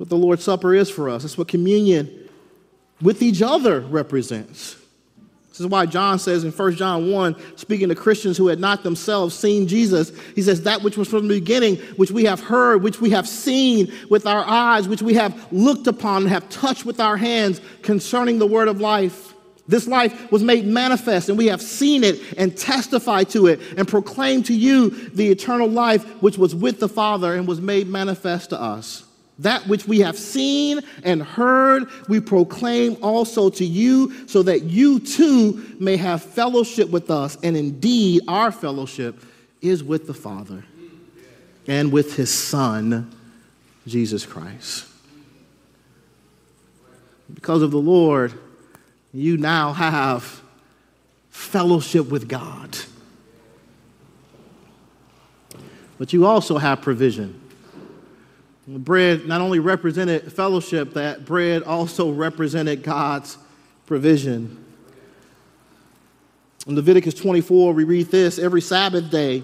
What 0.00 0.08
the 0.08 0.16
Lord's 0.16 0.42
Supper 0.42 0.74
is 0.74 0.88
for 0.88 1.10
us. 1.10 1.24
That's 1.24 1.36
what 1.36 1.48
communion 1.48 2.26
with 3.02 3.20
each 3.20 3.42
other 3.42 3.80
represents. 3.80 4.76
This 5.50 5.60
is 5.60 5.66
why 5.66 5.84
John 5.84 6.18
says 6.18 6.42
in 6.42 6.52
1 6.52 6.76
John 6.76 7.10
1, 7.10 7.36
speaking 7.58 7.90
to 7.90 7.94
Christians 7.94 8.38
who 8.38 8.46
had 8.46 8.58
not 8.58 8.82
themselves 8.82 9.38
seen 9.38 9.68
Jesus, 9.68 10.10
he 10.34 10.40
says, 10.40 10.62
That 10.62 10.80
which 10.80 10.96
was 10.96 11.06
from 11.06 11.28
the 11.28 11.38
beginning, 11.38 11.76
which 11.96 12.10
we 12.10 12.24
have 12.24 12.40
heard, 12.40 12.82
which 12.82 13.02
we 13.02 13.10
have 13.10 13.28
seen 13.28 13.92
with 14.08 14.26
our 14.26 14.42
eyes, 14.42 14.88
which 14.88 15.02
we 15.02 15.12
have 15.12 15.52
looked 15.52 15.86
upon 15.86 16.22
and 16.22 16.30
have 16.30 16.48
touched 16.48 16.86
with 16.86 16.98
our 16.98 17.18
hands 17.18 17.60
concerning 17.82 18.38
the 18.38 18.46
word 18.46 18.68
of 18.68 18.80
life. 18.80 19.34
This 19.68 19.86
life 19.86 20.32
was 20.32 20.42
made 20.42 20.64
manifest, 20.64 21.28
and 21.28 21.36
we 21.36 21.48
have 21.48 21.60
seen 21.60 22.04
it 22.04 22.38
and 22.38 22.56
testified 22.56 23.28
to 23.30 23.48
it 23.48 23.60
and 23.76 23.86
proclaimed 23.86 24.46
to 24.46 24.54
you 24.54 25.10
the 25.10 25.28
eternal 25.28 25.68
life 25.68 26.06
which 26.22 26.38
was 26.38 26.54
with 26.54 26.80
the 26.80 26.88
Father 26.88 27.34
and 27.34 27.46
was 27.46 27.60
made 27.60 27.86
manifest 27.86 28.48
to 28.48 28.58
us. 28.58 29.04
That 29.40 29.66
which 29.66 29.88
we 29.88 30.00
have 30.00 30.18
seen 30.18 30.80
and 31.02 31.22
heard, 31.22 31.88
we 32.08 32.20
proclaim 32.20 32.96
also 33.02 33.48
to 33.50 33.64
you, 33.64 34.28
so 34.28 34.42
that 34.42 34.64
you 34.64 35.00
too 35.00 35.76
may 35.80 35.96
have 35.96 36.22
fellowship 36.22 36.90
with 36.90 37.10
us. 37.10 37.38
And 37.42 37.56
indeed, 37.56 38.22
our 38.28 38.52
fellowship 38.52 39.18
is 39.62 39.82
with 39.82 40.06
the 40.06 40.14
Father 40.14 40.64
and 41.66 41.90
with 41.90 42.16
his 42.16 42.32
Son, 42.32 43.10
Jesus 43.86 44.26
Christ. 44.26 44.86
Because 47.34 47.62
of 47.62 47.70
the 47.70 47.78
Lord, 47.78 48.34
you 49.12 49.38
now 49.38 49.72
have 49.72 50.42
fellowship 51.30 52.10
with 52.10 52.28
God. 52.28 52.76
But 55.98 56.12
you 56.12 56.26
also 56.26 56.58
have 56.58 56.82
provision. 56.82 57.39
Bread 58.78 59.26
not 59.26 59.40
only 59.40 59.58
represented 59.58 60.32
fellowship, 60.32 60.94
that 60.94 61.24
bread 61.24 61.64
also 61.64 62.12
represented 62.12 62.84
God's 62.84 63.36
provision. 63.84 64.64
In 66.68 66.76
Leviticus 66.76 67.14
24, 67.14 67.72
we 67.72 67.82
read 67.82 68.06
this 68.12 68.38
every 68.38 68.60
Sabbath 68.60 69.10
day, 69.10 69.42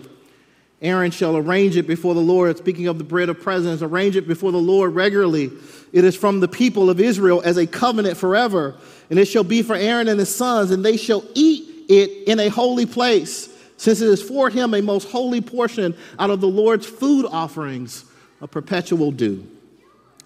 Aaron 0.80 1.10
shall 1.10 1.36
arrange 1.36 1.76
it 1.76 1.86
before 1.88 2.14
the 2.14 2.20
Lord. 2.20 2.56
Speaking 2.58 2.86
of 2.86 2.98
the 2.98 3.04
bread 3.04 3.28
of 3.28 3.40
presence, 3.40 3.82
arrange 3.82 4.14
it 4.14 4.28
before 4.28 4.52
the 4.52 4.58
Lord 4.58 4.94
regularly. 4.94 5.50
It 5.92 6.04
is 6.04 6.14
from 6.14 6.38
the 6.38 6.48
people 6.48 6.90
of 6.90 7.00
Israel 7.00 7.42
as 7.44 7.56
a 7.56 7.66
covenant 7.66 8.18
forever. 8.18 8.76
And 9.08 9.18
it 9.18 9.24
shall 9.24 9.42
be 9.42 9.62
for 9.62 9.74
Aaron 9.74 10.06
and 10.06 10.20
his 10.20 10.32
sons, 10.32 10.70
and 10.70 10.84
they 10.84 10.98
shall 10.98 11.24
eat 11.34 11.86
it 11.88 12.28
in 12.28 12.38
a 12.38 12.48
holy 12.48 12.84
place, 12.84 13.48
since 13.78 14.02
it 14.02 14.08
is 14.08 14.22
for 14.22 14.50
him 14.50 14.74
a 14.74 14.82
most 14.82 15.08
holy 15.08 15.40
portion 15.40 15.96
out 16.18 16.30
of 16.30 16.40
the 16.40 16.48
Lord's 16.48 16.86
food 16.86 17.26
offerings 17.26 18.04
a 18.40 18.46
perpetual 18.46 19.10
due. 19.10 19.46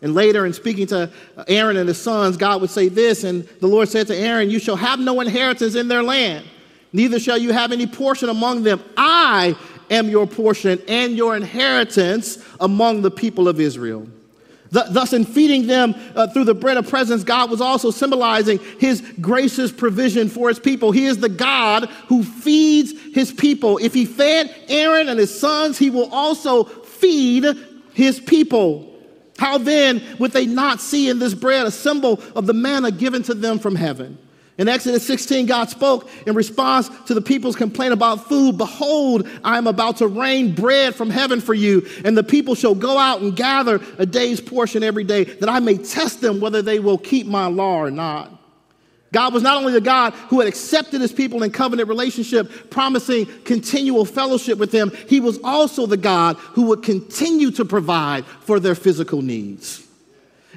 And 0.03 0.15
later, 0.15 0.47
in 0.47 0.53
speaking 0.53 0.87
to 0.89 1.11
Aaron 1.47 1.77
and 1.77 1.89
his 1.89 2.01
sons, 2.01 2.37
God 2.37 2.61
would 2.61 2.71
say 2.71 2.89
this, 2.89 3.25
and 3.25 3.45
the 3.61 3.67
Lord 3.67 3.89
said 3.89 4.07
to 4.07 4.17
Aaron, 4.17 4.51
You 4.51 4.59
shall 4.59 4.77
have 4.77 4.99
no 4.99 5.21
inheritance 5.21 5.75
in 5.75 5.89
their 5.89 6.03
land, 6.03 6.47
neither 6.93 7.19
shall 7.19 7.37
you 7.37 7.53
have 7.53 7.73
any 7.73 7.87
portion 7.87 8.29
among 8.29 8.63
them. 8.63 8.83
I 8.97 9.57
am 9.91 10.09
your 10.09 10.27
portion 10.27 10.81
and 10.89 11.17
your 11.17 11.37
inheritance 11.37 12.39
among 12.61 13.03
the 13.03 13.11
people 13.11 13.49
of 13.49 13.61
Israel. 13.61 14.07
Thus, 14.73 15.13
in 15.13 15.25
feeding 15.25 15.67
them 15.67 15.97
uh, 16.15 16.29
through 16.29 16.45
the 16.45 16.55
bread 16.55 16.77
of 16.77 16.89
presence, 16.89 17.25
God 17.25 17.51
was 17.51 17.61
also 17.61 17.91
symbolizing 17.91 18.61
his 18.79 19.01
gracious 19.21 19.73
provision 19.73 20.29
for 20.29 20.49
his 20.49 20.61
people. 20.61 20.93
He 20.93 21.07
is 21.07 21.19
the 21.19 21.29
God 21.29 21.87
who 22.07 22.23
feeds 22.23 22.93
his 23.13 23.33
people. 23.33 23.79
If 23.79 23.93
he 23.93 24.05
fed 24.05 24.55
Aaron 24.69 25.09
and 25.09 25.19
his 25.19 25.37
sons, 25.37 25.77
he 25.77 25.91
will 25.91 26.09
also 26.13 26.63
feed 26.63 27.47
his 28.01 28.19
people. 28.19 28.87
How 29.39 29.59
then 29.59 30.03
would 30.19 30.33
they 30.33 30.47
not 30.47 30.81
see 30.81 31.09
in 31.09 31.19
this 31.19 31.35
bread 31.35 31.67
a 31.67 31.71
symbol 31.71 32.21
of 32.35 32.47
the 32.47 32.55
manna 32.55 32.91
given 32.91 33.23
to 33.25 33.35
them 33.35 33.59
from 33.59 33.75
heaven? 33.75 34.19
In 34.57 34.69
Exodus 34.69 35.07
16, 35.07 35.47
God 35.47 35.71
spoke 35.71 36.11
in 36.27 36.35
response 36.35 36.91
to 37.07 37.15
the 37.15 37.23
people's 37.23 37.57
complaint 37.57 37.93
about 37.93 38.29
food 38.29 38.59
Behold, 38.59 39.29
I 39.45 39.57
am 39.57 39.67
about 39.67 39.99
to 39.99 40.07
rain 40.07 40.55
bread 40.55 40.95
from 40.95 41.09
heaven 41.09 41.41
for 41.41 41.55
you, 41.55 41.87
and 42.05 42.17
the 42.17 42.23
people 42.23 42.55
shall 42.55 42.75
go 42.75 42.99
out 42.99 43.21
and 43.21 43.35
gather 43.37 43.81
a 43.99 44.05
day's 44.05 44.41
portion 44.41 44.83
every 44.83 45.05
day, 45.05 45.25
that 45.25 45.49
I 45.49 45.61
may 45.61 45.77
test 45.77 46.21
them 46.21 46.41
whether 46.41 46.61
they 46.61 46.79
will 46.79 46.99
keep 46.99 47.27
my 47.27 47.47
law 47.47 47.77
or 47.77 47.91
not. 47.91 48.40
God 49.13 49.35
was 49.35 49.43
not 49.43 49.57
only 49.57 49.73
the 49.73 49.81
God 49.81 50.13
who 50.29 50.39
had 50.39 50.49
accepted 50.49 51.01
his 51.01 51.13
people 51.13 51.43
in 51.43 51.51
covenant 51.51 51.89
relationship, 51.89 52.71
promising 52.71 53.27
continual 53.45 54.05
fellowship 54.05 54.59
with 54.59 54.71
them, 54.71 54.93
he 55.09 55.21
was 55.21 55.39
also 55.43 55.87
the 55.87 55.97
God 55.97 56.37
who 56.37 56.67
would 56.67 56.83
continue 56.83 57.51
to 57.53 57.65
provide 57.65 58.25
for 58.25 58.61
their 58.61 58.77
physical 58.77 59.21
needs. 59.21 59.87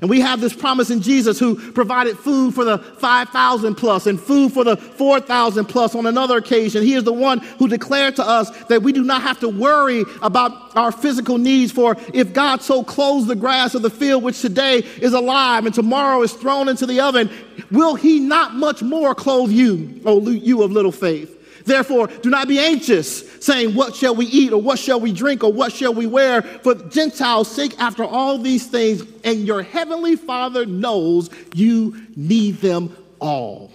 And 0.02 0.10
we 0.10 0.22
have 0.22 0.42
this 0.42 0.54
promise 0.54 0.90
in 0.90 1.02
Jesus 1.02 1.40
who 1.40 1.72
provided 1.72 2.18
food 2.18 2.56
for 2.56 2.66
the 2.66 2.80
5,000 2.80 3.76
plus 3.76 4.08
and 4.08 4.20
food 4.20 4.52
for 4.52 4.64
the 4.64 4.76
4,000 4.76 5.66
plus 5.66 5.94
on 5.94 6.08
another 6.08 6.38
occasion. 6.38 6.82
He 6.84 6.96
is 6.96 7.04
the 7.04 7.14
one 7.14 7.40
who 7.40 7.68
declared 7.68 8.16
to 8.16 8.28
us 8.28 8.50
that 8.66 8.82
we 8.82 8.92
do 8.92 9.04
not 9.04 9.22
have 9.22 9.40
to 9.42 9.50
worry 9.50 10.04
about 10.24 10.76
our 10.76 10.92
physical 10.92 11.38
needs, 11.38 11.72
for 11.72 11.96
if 12.14 12.34
God 12.34 12.64
so 12.64 12.84
clothes 12.84 13.28
the 13.28 13.36
grass 13.36 13.76
of 13.76 13.84
the 13.84 13.92
field, 13.92 14.24
which 14.24 14.42
today 14.42 14.80
is 14.80 15.14
alive 15.14 15.66
and 15.66 15.76
tomorrow 15.76 16.24
is 16.24 16.34
thrown 16.34 16.70
into 16.70 16.88
the 16.88 17.00
oven, 17.00 17.30
will 17.70 17.94
he 17.94 18.20
not 18.20 18.56
much 18.56 18.82
more 18.82 19.14
clothe 19.14 19.52
you, 19.52 20.02
O 20.06 20.28
you 20.28 20.64
of 20.64 20.72
little 20.72 20.92
faith? 20.92 21.43
Therefore, 21.66 22.08
do 22.08 22.30
not 22.30 22.48
be 22.48 22.60
anxious, 22.60 23.30
saying, 23.44 23.76
What 23.76 23.96
shall 23.96 24.16
we 24.16 24.26
eat, 24.26 24.52
or 24.52 24.62
what 24.62 24.80
shall 24.80 25.00
we 25.00 25.14
drink, 25.14 25.44
or 25.44 25.52
what 25.52 25.72
shall 25.72 25.94
we 25.94 26.08
wear? 26.08 26.42
For 26.42 26.76
Gentiles 26.76 27.50
seek 27.50 27.80
after 27.80 28.04
all 28.04 28.38
these 28.38 28.68
things, 28.68 29.04
and 29.24 29.46
your 29.46 29.62
heavenly 29.62 30.16
Father 30.16 30.66
knows 30.66 31.30
you 31.54 31.96
need 32.16 32.58
them 32.58 32.96
all. 33.20 33.72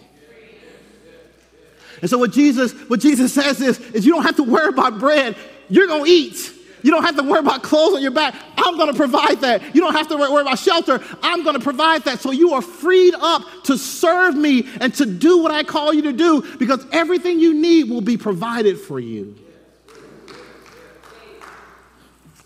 And 2.00 2.09
so 2.09 2.18
what 2.18 2.33
Jesus, 2.33 2.73
what 2.88 3.00
Jesus 3.00 3.33
says 3.33 3.61
is, 3.61 3.80
is 3.90 4.07
you 4.07 4.12
don't 4.12 4.23
have 4.23 4.37
to 4.37 4.45
worry 4.45 4.68
about 4.68 4.99
bread. 4.99 5.37
You're 5.68 5.87
going 5.87 6.04
to 6.04 6.11
eat. 6.11 6.52
You 6.82 6.90
don't 6.90 7.04
have 7.04 7.16
to 7.16 7.23
worry 7.23 7.40
about 7.40 7.62
clothes 7.62 7.94
on 7.94 8.02
your 8.02 8.11
back. 8.11 8.35
I'm 8.56 8.76
going 8.76 8.90
to 8.90 8.97
provide 8.97 9.40
that. 9.40 9.75
You 9.75 9.80
don't 9.80 9.94
have 9.94 10.08
to 10.08 10.16
worry 10.16 10.42
about 10.42 10.58
shelter. 10.58 11.02
I'm 11.23 11.42
going 11.42 11.56
to 11.56 11.62
provide 11.62 12.02
that. 12.04 12.20
So 12.20 12.30
you 12.30 12.54
are 12.54 12.62
freed 12.62 13.14
up 13.14 13.42
to 13.64 13.76
serve 13.76 14.37
me 14.37 14.68
and 14.80 14.94
to 14.94 15.06
do 15.06 15.42
what 15.42 15.50
I 15.50 15.64
call 15.64 15.92
you 15.92 16.02
to 16.02 16.12
do 16.12 16.42
because 16.58 16.85
everything 16.92 17.40
you 17.40 17.54
need 17.54 17.90
will 17.90 18.00
be 18.00 18.16
provided 18.16 18.78
for 18.78 19.00
you. 19.00 19.37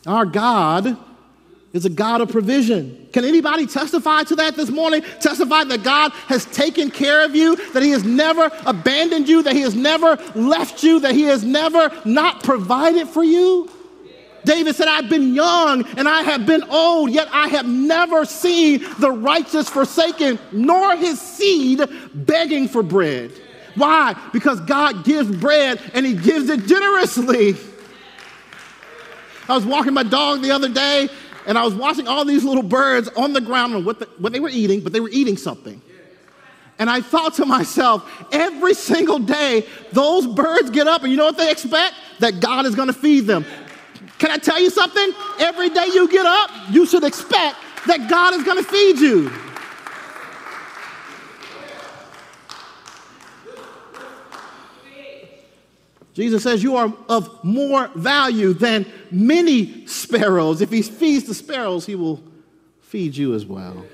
Our 0.07 0.25
God 0.25 0.97
is 1.73 1.85
a 1.87 1.91
God 1.91 2.21
of 2.21 2.31
provision. 2.31 3.09
Can 3.13 3.25
anybody 3.25 3.67
testify 3.67 4.25
to 4.25 4.37
that 4.37 4.57
this 4.57 4.71
morning? 4.71 5.03
Testify 5.21 5.65
that 5.65 5.83
God 5.83 6.13
has 6.27 6.45
taken 6.47 6.91
care 6.91 7.25
of 7.25 7.35
you, 7.35 7.57
that 7.73 7.83
He 7.83 7.91
has 7.91 8.05
never 8.05 8.51
abandoned 8.67 9.29
you, 9.29 9.43
that 9.43 9.55
He 9.55 9.63
has 9.63 9.75
never 9.75 10.17
left 10.35 10.83
you, 10.83 11.01
that 11.01 11.15
He 11.15 11.23
has 11.23 11.45
never 11.45 11.91
not 12.05 12.43
provided 12.43 13.09
for 13.09 13.25
you? 13.25 13.71
David 14.45 14.75
said, 14.75 14.89
I've 14.89 15.09
been 15.09 15.35
young 15.35 15.87
and 15.97 16.09
I 16.09 16.23
have 16.23 16.47
been 16.47 16.63
old, 16.65 17.11
yet 17.11 17.29
I 17.33 17.49
have 17.49 17.67
never 17.67 18.25
seen 18.25 18.85
the 18.99 19.11
righteous 19.11 19.69
forsaken, 19.69 20.39
nor 20.51 20.97
his 20.97 21.21
seed 21.21 21.83
begging 22.15 22.69
for 22.69 22.83
bread. 22.83 23.33
Why? 23.75 24.15
Because 24.33 24.61
God 24.61 25.05
gives 25.05 25.35
bread 25.37 25.81
and 25.95 26.05
he 26.05 26.15
gives 26.15 26.49
it 26.49 26.67
generously. 26.67 27.57
I 29.49 29.55
was 29.55 29.65
walking 29.65 29.95
my 29.95 30.03
dog 30.03 30.43
the 30.43 30.51
other 30.51 30.69
day 30.69 31.09
and 31.47 31.59
I 31.59 31.65
was 31.65 31.75
watching 31.75 32.07
all 32.07 32.25
these 32.25 32.45
little 32.45 32.63
birds 32.63 33.09
on 33.17 33.33
the 33.33 33.41
ground 33.41 33.75
and 33.75 33.85
what, 33.85 33.99
the, 33.99 34.09
what 34.19 34.33
they 34.33 34.41
were 34.41 34.51
eating, 34.51 34.81
but 34.81 34.93
they 34.93 35.01
were 35.01 35.11
eating 35.11 35.37
something. 35.37 35.81
And 36.79 36.89
I 36.91 37.01
thought 37.01 37.35
to 37.35 37.47
myself, 37.47 38.11
every 38.33 38.75
single 38.75 39.19
day, 39.19 39.67
those 39.93 40.27
birds 40.27 40.71
get 40.71 40.89
up 40.89 41.03
and 41.03 41.11
you 41.11 41.17
know 41.17 41.27
what 41.27 41.37
they 41.37 41.51
expect? 41.51 41.95
That 42.21 42.41
God 42.41 42.67
is 42.67 42.75
gonna 42.75 42.93
feed 42.93 43.27
them. 43.27 43.45
Can 44.19 44.31
I 44.31 44.39
tell 44.39 44.61
you 44.61 44.71
something? 44.71 45.13
Every 45.39 45.71
day 45.71 45.87
you 45.87 46.09
get 46.09 46.27
up, 46.27 46.51
you 46.71 46.87
should 46.87 47.05
expect 47.05 47.57
that 47.87 48.09
God 48.09 48.35
is 48.35 48.45
gonna 48.45 48.63
feed 48.63 48.99
you. 48.99 49.33
Jesus 56.15 56.43
says, 56.43 56.63
You 56.63 56.77
are 56.77 56.93
of 57.09 57.43
more 57.43 57.89
value 57.95 58.53
than 58.53 58.87
many 59.11 59.87
sparrows. 59.87 60.61
If 60.61 60.71
he 60.71 60.83
feeds 60.83 61.25
the 61.25 61.35
sparrows, 61.35 61.87
he 61.87 61.95
will 61.95 62.23
feed 62.81 63.17
you 63.17 63.35
as 63.35 63.47
well. 63.47 63.85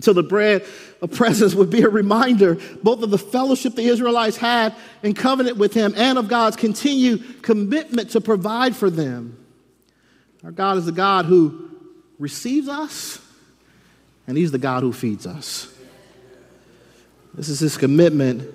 So 0.00 0.14
the 0.14 0.22
bread 0.22 0.64
of 1.02 1.12
presence 1.12 1.54
would 1.54 1.68
be 1.68 1.82
a 1.82 1.88
reminder 1.88 2.56
both 2.82 3.02
of 3.02 3.10
the 3.10 3.18
fellowship 3.18 3.74
the 3.74 3.82
Israelites 3.82 4.38
had 4.38 4.74
in 5.02 5.12
covenant 5.12 5.58
with 5.58 5.74
him 5.74 5.92
and 5.96 6.16
of 6.16 6.28
God's 6.28 6.56
continued 6.56 7.42
commitment 7.42 8.10
to 8.10 8.20
provide 8.20 8.74
for 8.74 8.88
them. 8.88 9.36
Our 10.44 10.50
God 10.50 10.78
is 10.78 10.86
the 10.86 10.92
God 10.92 11.26
who 11.26 11.70
receives 12.18 12.68
us, 12.68 13.20
and 14.26 14.38
he's 14.38 14.50
the 14.50 14.58
God 14.58 14.82
who 14.82 14.92
feeds 14.92 15.26
us. 15.26 15.72
This 17.34 17.48
is 17.48 17.60
his 17.60 17.76
commitment 17.76 18.52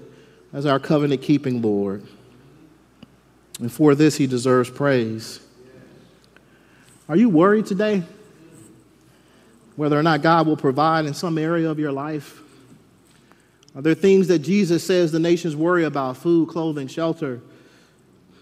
as 0.53 0.65
our 0.65 0.79
covenant 0.79 1.21
keeping 1.21 1.61
Lord. 1.61 2.05
And 3.59 3.71
for 3.71 3.95
this, 3.95 4.17
he 4.17 4.27
deserves 4.27 4.69
praise. 4.69 5.39
Are 7.09 7.15
you 7.15 7.29
worried 7.29 7.65
today? 7.67 8.03
Whether 9.77 9.97
or 9.97 10.03
not 10.03 10.21
God 10.21 10.45
will 10.45 10.57
provide 10.57 11.05
in 11.05 11.13
some 11.13 11.37
area 11.37 11.69
of 11.69 11.79
your 11.79 11.93
life? 11.93 12.41
Are 13.73 13.81
there 13.81 13.93
things 13.93 14.27
that 14.27 14.39
Jesus 14.39 14.83
says 14.83 15.13
the 15.13 15.19
nations 15.19 15.55
worry 15.55 15.85
about 15.85 16.17
food, 16.17 16.49
clothing, 16.49 16.87
shelter? 16.87 17.39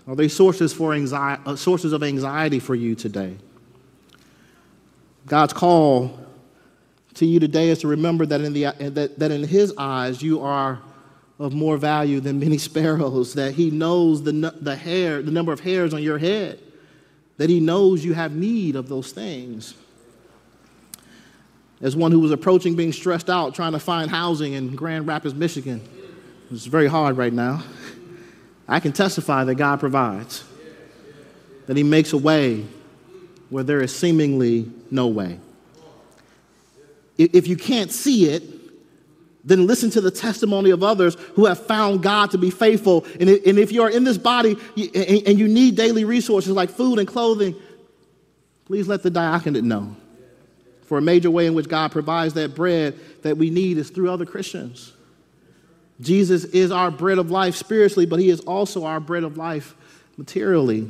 Are 0.08 0.16
they 0.16 0.28
sources, 0.28 0.74
for 0.74 0.94
anxiety, 0.94 1.44
uh, 1.46 1.56
sources 1.56 1.94
of 1.94 2.02
anxiety 2.02 2.60
for 2.60 2.74
you 2.74 2.96
today? 2.96 3.36
God's 5.28 5.54
call 5.54 6.20
to 7.16 7.26
you 7.26 7.40
today 7.40 7.70
is 7.70 7.80
to 7.80 7.88
remember 7.88 8.26
that 8.26 8.42
in, 8.42 8.54
the, 8.54 8.64
that, 8.90 9.20
that 9.20 9.32
in 9.32 9.44
His 9.44 9.74
eyes 9.78 10.24
you 10.24 10.42
are 10.42 10.80
of 11.40 11.54
more 11.54 11.78
value 11.78 12.20
than 12.20 12.40
many 12.40 12.58
sparrows, 12.58 13.34
that 13.34 13.54
he 13.54 13.70
knows 13.70 14.24
the, 14.24 14.32
the 14.62 14.76
hair, 14.76 15.22
the 15.22 15.32
number 15.32 15.52
of 15.52 15.60
hairs 15.60 15.94
on 15.94 16.02
your 16.02 16.18
head, 16.18 16.60
that 17.38 17.50
he 17.50 17.60
knows 17.60 18.06
you 18.06 18.14
have 18.14 18.34
need 18.34 18.76
of 18.76 18.88
those 18.88 19.12
things. 19.12 19.74
As 21.86 21.96
one 21.96 22.12
who 22.12 22.20
was 22.20 22.32
approaching 22.32 22.76
being 22.76 22.92
stressed 22.92 23.30
out 23.30 23.54
trying 23.54 23.74
to 23.74 23.80
find 23.80 24.10
housing 24.10 24.54
in 24.54 24.76
Grand 24.76 25.06
Rapids, 25.06 25.36
Michigan, 25.36 25.88
it's 26.50 26.66
very 26.66 26.88
hard 26.88 27.16
right 27.16 27.32
now. 27.32 27.64
I 28.68 28.80
can 28.80 28.92
testify 28.92 29.44
that 29.44 29.54
God 29.54 29.80
provides, 29.80 30.44
that 31.68 31.78
he 31.78 31.84
makes 31.84 32.12
a 32.12 32.18
way 32.18 32.66
where 33.52 33.64
there 33.64 33.82
is 33.82 33.96
seemingly 33.96 34.72
no 34.90 35.06
way. 35.06 35.40
If 37.20 37.48
you 37.48 37.56
can't 37.56 37.92
see 37.92 38.30
it, 38.30 38.42
then 39.44 39.68
listen 39.68 39.92
to 39.92 40.02
the 40.02 40.10
testimony 40.10 40.72
of 40.72 40.82
others 40.82 41.14
who 41.36 41.46
have 41.46 41.68
found 41.68 42.02
God 42.02 42.32
to 42.32 42.40
be 42.40 42.50
faithful. 42.50 43.06
And 43.20 43.30
if 43.30 43.72
you're 43.72 43.92
in 43.92 44.04
this 44.04 44.18
body 44.18 44.58
and 44.76 45.38
you 45.38 45.48
need 45.48 45.76
daily 45.76 46.04
resources 46.04 46.52
like 46.54 46.72
food 46.72 46.98
and 46.98 47.08
clothing, 47.08 47.56
please 48.66 48.88
let 48.88 49.04
the 49.04 49.12
diaconate 49.12 49.64
know. 49.64 49.96
For 50.86 50.98
a 50.98 51.02
major 51.02 51.32
way 51.32 51.48
in 51.48 51.56
which 51.56 51.68
God 51.68 51.92
provides 51.92 52.36
that 52.36 52.56
bread 52.56 52.98
that 53.24 53.38
we 53.38 53.50
need 53.50 53.78
is 53.78 53.90
through 53.90 54.12
other 54.12 54.26
Christians. 54.26 54.94
Jesus 56.00 56.44
is 56.46 56.72
our 56.72 56.92
bread 56.92 57.18
of 57.18 57.32
life 57.32 57.56
spiritually, 57.56 58.06
but 58.06 58.20
he 58.20 58.30
is 58.30 58.42
also 58.42 58.86
our 58.86 59.00
bread 59.00 59.24
of 59.24 59.38
life 59.38 59.76
materially. 60.18 60.90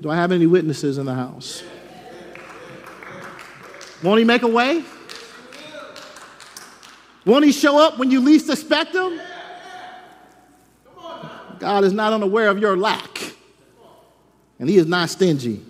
Do 0.00 0.10
I 0.10 0.16
have 0.16 0.32
any 0.32 0.46
witnesses 0.46 0.98
in 0.98 1.06
the 1.06 1.14
house? 1.14 1.62
Won't 4.02 4.18
he 4.18 4.24
make 4.24 4.42
a 4.42 4.48
way? 4.48 4.84
Won't 7.24 7.44
he 7.44 7.52
show 7.52 7.78
up 7.78 7.98
when 7.98 8.10
you 8.10 8.20
least 8.20 8.50
expect 8.50 8.94
him? 8.94 9.18
God 11.58 11.84
is 11.84 11.94
not 11.94 12.12
unaware 12.12 12.48
of 12.48 12.58
your 12.58 12.76
lack, 12.76 13.32
and 14.58 14.68
he 14.68 14.76
is 14.76 14.86
not 14.86 15.08
stingy. 15.08 15.64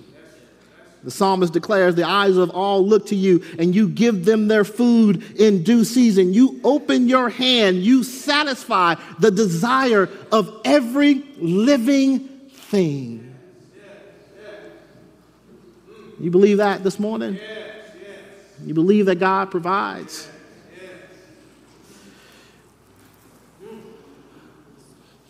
The 1.05 1.11
psalmist 1.11 1.53
declares, 1.53 1.95
The 1.95 2.05
eyes 2.05 2.39
of 2.39 2.51
all 2.51 2.85
look 2.85 3.07
to 3.09 3.15
you, 3.15 3.45
and 3.59 3.75
you 3.75 3.89
give 3.89 4.25
them 4.25 4.49
their 4.49 4.65
food 4.65 5.23
in 5.39 5.63
due 5.63 5.85
season. 5.85 6.33
You 6.33 6.61
open 6.65 7.09
your 7.09 7.29
hand, 7.29 7.83
you 7.83 8.03
satisfy 8.03 8.95
the 9.19 9.31
desire 9.31 10.09
of 10.33 10.63
every 10.65 11.23
living 11.37 12.21
thing. 12.49 13.37
You 16.19 16.31
believe 16.31 16.57
that 16.57 16.83
this 16.83 16.99
morning? 16.99 17.39
You 18.65 18.73
believe 18.73 19.07
that 19.07 19.17
God 19.17 19.51
provides? 19.51 20.31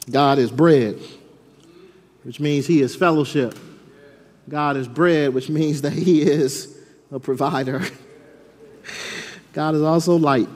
God 0.09 0.39
is 0.39 0.53
bread, 0.53 1.01
which 2.23 2.39
means 2.39 2.67
He 2.67 2.81
is 2.81 2.95
fellowship. 2.95 3.59
God 4.48 4.76
is 4.76 4.87
bread, 4.87 5.33
which 5.33 5.48
means 5.48 5.83
that 5.83 5.92
He 5.92 6.22
is 6.22 6.76
a 7.11 7.18
provider. 7.18 7.83
God 9.52 9.74
is 9.74 9.83
also 9.83 10.16
light. 10.16 10.48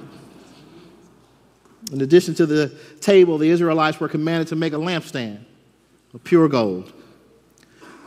In 1.92 2.00
addition 2.02 2.34
to 2.34 2.46
the 2.46 2.76
table, 3.00 3.38
the 3.38 3.48
Israelites 3.48 3.98
were 3.98 4.08
commanded 4.08 4.48
to 4.48 4.56
make 4.56 4.72
a 4.72 4.76
lampstand 4.76 5.40
of 6.12 6.22
pure 6.24 6.48
gold. 6.48 6.92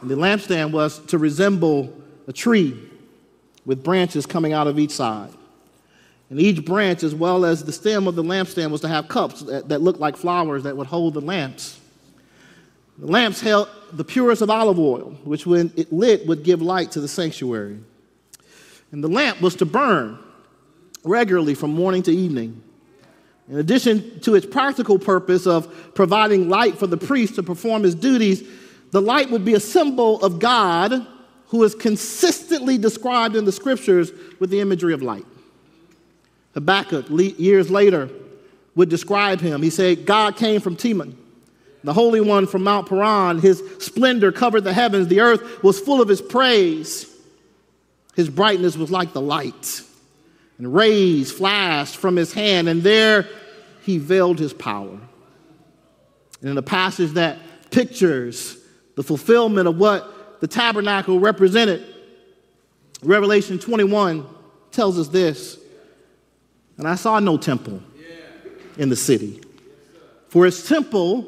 And 0.01 0.09
the 0.09 0.15
lampstand 0.15 0.71
was 0.71 0.99
to 1.07 1.17
resemble 1.17 1.93
a 2.27 2.33
tree 2.33 2.77
with 3.65 3.83
branches 3.83 4.25
coming 4.25 4.53
out 4.53 4.67
of 4.67 4.77
each 4.77 4.91
side. 4.91 5.31
And 6.29 6.39
each 6.39 6.63
branch, 6.63 7.03
as 7.03 7.13
well 7.13 7.43
as 7.43 7.63
the 7.63 7.73
stem 7.73 8.07
of 8.07 8.15
the 8.15 8.23
lampstand, 8.23 8.71
was 8.71 8.81
to 8.81 8.87
have 8.87 9.07
cups 9.07 9.41
that, 9.41 9.67
that 9.69 9.81
looked 9.81 9.99
like 9.99 10.15
flowers 10.15 10.63
that 10.63 10.77
would 10.77 10.87
hold 10.87 11.13
the 11.13 11.21
lamps. 11.21 11.79
The 13.01 13.07
lamps 13.07 13.41
held 13.41 13.67
the 13.91 14.03
purest 14.03 14.43
of 14.43 14.51
olive 14.51 14.77
oil, 14.77 15.17
which, 15.23 15.47
when 15.47 15.73
it 15.75 15.91
lit, 15.91 16.27
would 16.27 16.43
give 16.43 16.61
light 16.61 16.91
to 16.91 17.01
the 17.01 17.07
sanctuary. 17.07 17.79
And 18.91 19.03
the 19.03 19.07
lamp 19.07 19.41
was 19.41 19.55
to 19.55 19.65
burn 19.65 20.19
regularly 21.03 21.55
from 21.55 21.73
morning 21.73 22.03
to 22.03 22.11
evening. 22.11 22.61
In 23.49 23.57
addition 23.57 24.19
to 24.21 24.35
its 24.35 24.45
practical 24.45 24.99
purpose 24.99 25.47
of 25.47 25.93
providing 25.95 26.47
light 26.47 26.77
for 26.77 26.85
the 26.85 26.95
priest 26.95 27.35
to 27.35 27.43
perform 27.43 27.81
his 27.81 27.95
duties, 27.95 28.47
the 28.91 29.01
light 29.01 29.31
would 29.31 29.43
be 29.43 29.55
a 29.55 29.59
symbol 29.59 30.23
of 30.23 30.37
God 30.37 31.07
who 31.47 31.63
is 31.63 31.73
consistently 31.73 32.77
described 32.77 33.35
in 33.35 33.45
the 33.45 33.51
scriptures 33.51 34.11
with 34.39 34.51
the 34.51 34.59
imagery 34.59 34.93
of 34.93 35.01
light. 35.01 35.25
Habakkuk, 36.53 37.07
years 37.09 37.71
later, 37.71 38.09
would 38.75 38.89
describe 38.89 39.41
him. 39.41 39.63
He 39.63 39.71
said, 39.71 40.05
God 40.05 40.37
came 40.37 40.61
from 40.61 40.75
Teman, 40.77 41.15
the 41.83 41.93
Holy 41.93 42.21
One 42.21 42.47
from 42.47 42.63
Mount 42.63 42.87
Paran. 42.87 43.39
His 43.39 43.63
splendor 43.79 44.31
covered 44.31 44.63
the 44.63 44.73
heavens. 44.73 45.07
The 45.07 45.21
earth 45.21 45.63
was 45.63 45.79
full 45.79 46.01
of 46.01 46.07
his 46.07 46.21
praise. 46.21 47.07
His 48.15 48.29
brightness 48.29 48.75
was 48.75 48.91
like 48.91 49.13
the 49.13 49.21
light, 49.21 49.81
and 50.57 50.73
rays 50.73 51.31
flashed 51.31 51.97
from 51.97 52.15
his 52.15 52.33
hand, 52.33 52.67
and 52.67 52.83
there 52.83 53.27
he 53.83 53.97
veiled 53.97 54.37
his 54.37 54.53
power. 54.53 54.99
And 56.41 56.49
in 56.49 56.57
a 56.57 56.61
passage 56.61 57.11
that 57.11 57.39
pictures 57.71 58.57
the 58.95 59.03
fulfillment 59.03 59.67
of 59.67 59.77
what 59.77 60.41
the 60.41 60.47
tabernacle 60.47 61.19
represented, 61.19 61.85
Revelation 63.01 63.59
21 63.59 64.27
tells 64.71 64.99
us 64.99 65.07
this 65.07 65.61
and 66.81 66.87
I 66.87 66.95
saw 66.95 67.19
no 67.19 67.37
temple 67.37 67.79
in 68.75 68.89
the 68.89 68.95
city. 68.95 69.39
For 70.29 70.47
its 70.47 70.67
temple 70.67 71.27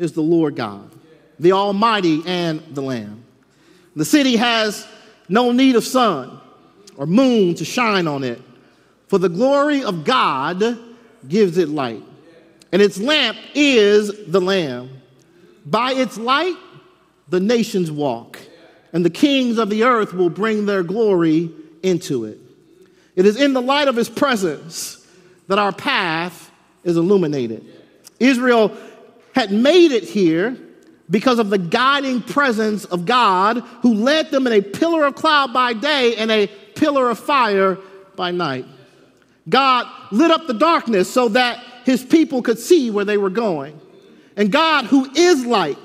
is 0.00 0.12
the 0.12 0.22
Lord 0.22 0.56
God, 0.56 0.90
the 1.38 1.52
Almighty 1.52 2.22
and 2.26 2.60
the 2.74 2.80
Lamb. 2.80 3.22
The 3.94 4.04
city 4.04 4.36
has 4.36 4.86
no 5.28 5.52
need 5.52 5.76
of 5.76 5.84
sun 5.84 6.40
or 6.96 7.06
moon 7.06 7.54
to 7.56 7.64
shine 7.64 8.08
on 8.08 8.24
it, 8.24 8.40
for 9.08 9.18
the 9.18 9.28
glory 9.28 9.84
of 9.84 10.04
God 10.04 10.78
gives 11.28 11.58
it 11.58 11.68
light. 11.68 12.02
And 12.72 12.80
its 12.80 12.98
lamp 12.98 13.36
is 13.54 14.26
the 14.26 14.40
Lamb. 14.40 14.90
By 15.66 15.92
its 15.92 16.16
light, 16.16 16.56
the 17.28 17.40
nations 17.40 17.90
walk, 17.90 18.38
and 18.92 19.04
the 19.04 19.10
kings 19.10 19.58
of 19.58 19.70
the 19.70 19.84
earth 19.84 20.14
will 20.14 20.30
bring 20.30 20.66
their 20.66 20.82
glory 20.82 21.50
into 21.82 22.24
it. 22.24 22.38
It 23.16 23.26
is 23.26 23.36
in 23.36 23.52
the 23.52 23.62
light 23.62 23.88
of 23.88 23.96
his 23.96 24.08
presence 24.08 25.06
that 25.48 25.58
our 25.58 25.72
path 25.72 26.50
is 26.84 26.96
illuminated. 26.96 27.64
Israel 28.18 28.76
had 29.40 29.50
made 29.50 29.90
it 29.90 30.04
here 30.04 30.54
because 31.08 31.38
of 31.38 31.48
the 31.48 31.56
guiding 31.56 32.20
presence 32.20 32.84
of 32.84 33.06
God 33.06 33.60
who 33.80 33.94
led 33.94 34.30
them 34.30 34.46
in 34.46 34.52
a 34.52 34.60
pillar 34.60 35.06
of 35.06 35.14
cloud 35.14 35.50
by 35.50 35.72
day 35.72 36.14
and 36.16 36.30
a 36.30 36.46
pillar 36.46 37.08
of 37.08 37.18
fire 37.18 37.78
by 38.16 38.30
night. 38.30 38.66
God 39.48 39.86
lit 40.12 40.30
up 40.30 40.46
the 40.46 40.52
darkness 40.52 41.10
so 41.10 41.28
that 41.30 41.64
his 41.84 42.04
people 42.04 42.42
could 42.42 42.58
see 42.58 42.90
where 42.90 43.06
they 43.06 43.16
were 43.16 43.30
going. 43.30 43.80
And 44.36 44.52
God, 44.52 44.84
who 44.84 45.10
is 45.16 45.46
light, 45.46 45.78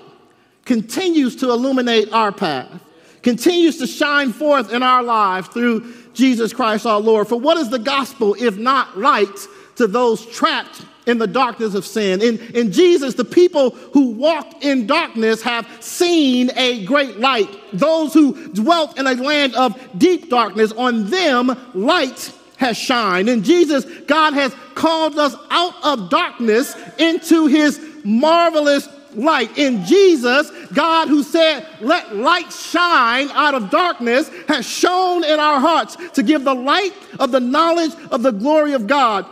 continues 0.66 1.38
to 1.38 1.50
illuminate 1.50 2.12
our 2.12 2.34
path, 2.34 2.82
continues 3.24 3.78
to 3.78 3.88
shine 3.88 4.34
forth 4.34 4.74
in 4.74 4.84
our 4.84 5.02
lives 5.02 5.48
through 5.48 5.94
Jesus 6.14 6.52
Christ 6.52 6.86
our 6.86 7.00
Lord. 7.00 7.30
For 7.30 7.40
what 7.40 7.56
is 7.56 7.70
the 7.70 7.80
gospel 7.80 8.36
if 8.38 8.58
not 8.58 8.98
light 9.00 9.48
to 9.78 9.88
those 9.88 10.26
trapped 10.26 10.86
in 11.06 11.18
the 11.18 11.28
darkness 11.28 11.74
of 11.76 11.86
sin. 11.86 12.22
In, 12.22 12.40
in 12.56 12.72
Jesus, 12.72 13.14
the 13.14 13.26
people 13.26 13.72
who 13.72 14.12
walked 14.12 14.64
in 14.64 14.88
darkness 14.88 15.42
have 15.42 15.68
seen 15.80 16.52
a 16.56 16.86
great 16.86 17.20
light. 17.20 17.50
Those 17.74 18.14
who 18.14 18.48
dwelt 18.50 18.98
in 18.98 19.08
a 19.08 19.14
land 19.14 19.56
of 19.56 19.80
deep 19.98 20.30
darkness, 20.30 20.72
on 20.72 21.10
them 21.10 21.56
light 21.74 22.34
has 22.58 22.78
shined. 22.78 23.30
In 23.30 23.44
Jesus, 23.44 23.86
God 24.08 24.34
has 24.34 24.56
called 24.76 25.18
us 25.20 25.36
out 25.50 25.74
of 25.84 26.10
darkness 26.10 26.76
into 26.98 27.48
his 27.48 27.80
marvelous 28.04 28.88
light. 29.14 29.58
In 29.58 29.86
Jesus, 29.86 30.52
God, 30.74 31.08
who 31.08 31.24
said, 31.24 31.66
Let 31.82 32.16
light 32.16 32.52
shine 32.52 33.30
out 33.32 33.54
of 33.54 33.70
darkness, 33.70 34.30
has 34.48 34.66
shone 34.66 35.24
in 35.24 35.40
our 35.40 35.60
hearts 35.60 35.98
to 36.14 36.24
give 36.24 36.44
the 36.44 36.54
light 36.54 36.94
of 37.20 37.32
the 37.32 37.40
knowledge 37.40 37.94
of 38.12 38.24
the 38.24 38.32
glory 38.32 38.74
of 38.74 38.88
God 38.88 39.26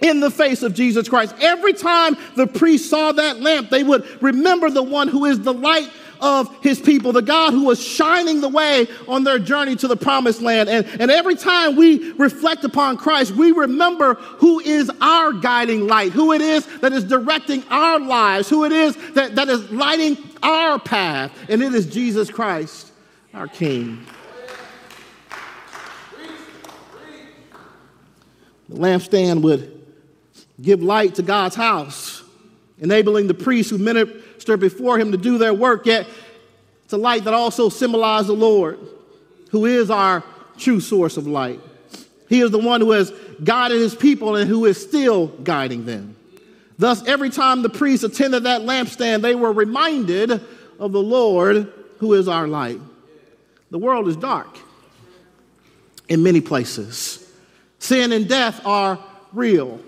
in 0.00 0.20
the 0.20 0.30
face 0.30 0.62
of 0.62 0.74
Jesus 0.74 1.08
Christ. 1.08 1.34
Every 1.40 1.72
time 1.72 2.16
the 2.34 2.46
priest 2.46 2.90
saw 2.90 3.12
that 3.12 3.40
lamp, 3.40 3.70
they 3.70 3.82
would 3.82 4.22
remember 4.22 4.70
the 4.70 4.82
one 4.82 5.08
who 5.08 5.24
is 5.24 5.40
the 5.40 5.54
light 5.54 5.90
of 6.20 6.62
his 6.62 6.80
people, 6.80 7.12
the 7.12 7.22
God 7.22 7.52
who 7.52 7.64
was 7.64 7.82
shining 7.82 8.40
the 8.40 8.48
way 8.48 8.86
on 9.08 9.24
their 9.24 9.38
journey 9.38 9.76
to 9.76 9.88
the 9.88 9.96
promised 9.96 10.40
land. 10.40 10.68
And, 10.68 10.86
and 11.00 11.10
every 11.10 11.34
time 11.34 11.76
we 11.76 12.12
reflect 12.12 12.64
upon 12.64 12.96
Christ, 12.96 13.32
we 13.32 13.52
remember 13.52 14.14
who 14.14 14.60
is 14.60 14.90
our 15.00 15.32
guiding 15.32 15.86
light, 15.86 16.12
who 16.12 16.32
it 16.32 16.40
is 16.40 16.66
that 16.78 16.92
is 16.92 17.04
directing 17.04 17.64
our 17.68 17.98
lives, 18.00 18.48
who 18.48 18.64
it 18.64 18.72
is 18.72 18.96
that, 19.14 19.34
that 19.34 19.48
is 19.48 19.70
lighting 19.70 20.16
our 20.42 20.78
path. 20.78 21.32
And 21.48 21.62
it 21.62 21.74
is 21.74 21.86
Jesus 21.86 22.30
Christ, 22.30 22.92
our 23.34 23.48
King. 23.48 24.06
The 28.68 28.74
lampstand 28.74 29.42
would 29.42 29.75
give 30.60 30.82
light 30.82 31.16
to 31.16 31.22
God's 31.22 31.54
house, 31.54 32.22
enabling 32.78 33.26
the 33.26 33.34
priests 33.34 33.70
who 33.70 33.78
minister 33.78 34.56
before 34.56 34.98
him 34.98 35.12
to 35.12 35.18
do 35.18 35.38
their 35.38 35.54
work. 35.54 35.86
Yet 35.86 36.06
it's 36.84 36.92
a 36.92 36.98
light 36.98 37.24
that 37.24 37.34
also 37.34 37.68
symbolizes 37.68 38.28
the 38.28 38.34
Lord, 38.34 38.78
who 39.50 39.66
is 39.66 39.90
our 39.90 40.22
true 40.56 40.80
source 40.80 41.16
of 41.16 41.26
light. 41.26 41.60
He 42.28 42.40
is 42.40 42.50
the 42.50 42.58
one 42.58 42.80
who 42.80 42.92
has 42.92 43.12
guided 43.42 43.80
his 43.80 43.94
people 43.94 44.36
and 44.36 44.48
who 44.48 44.64
is 44.64 44.80
still 44.80 45.28
guiding 45.28 45.84
them. 45.84 46.16
Thus, 46.78 47.06
every 47.06 47.30
time 47.30 47.62
the 47.62 47.68
priests 47.68 48.04
attended 48.04 48.44
that 48.44 48.62
lampstand, 48.62 49.22
they 49.22 49.34
were 49.34 49.52
reminded 49.52 50.30
of 50.78 50.92
the 50.92 51.02
Lord 51.02 51.72
who 51.98 52.14
is 52.14 52.28
our 52.28 52.46
light. 52.46 52.80
The 53.70 53.78
world 53.78 54.08
is 54.08 54.16
dark 54.16 54.58
in 56.08 56.22
many 56.22 56.40
places. 56.40 57.22
Sin 57.78 58.12
and 58.12 58.28
death 58.28 58.64
are 58.64 58.98
real. 59.32 59.80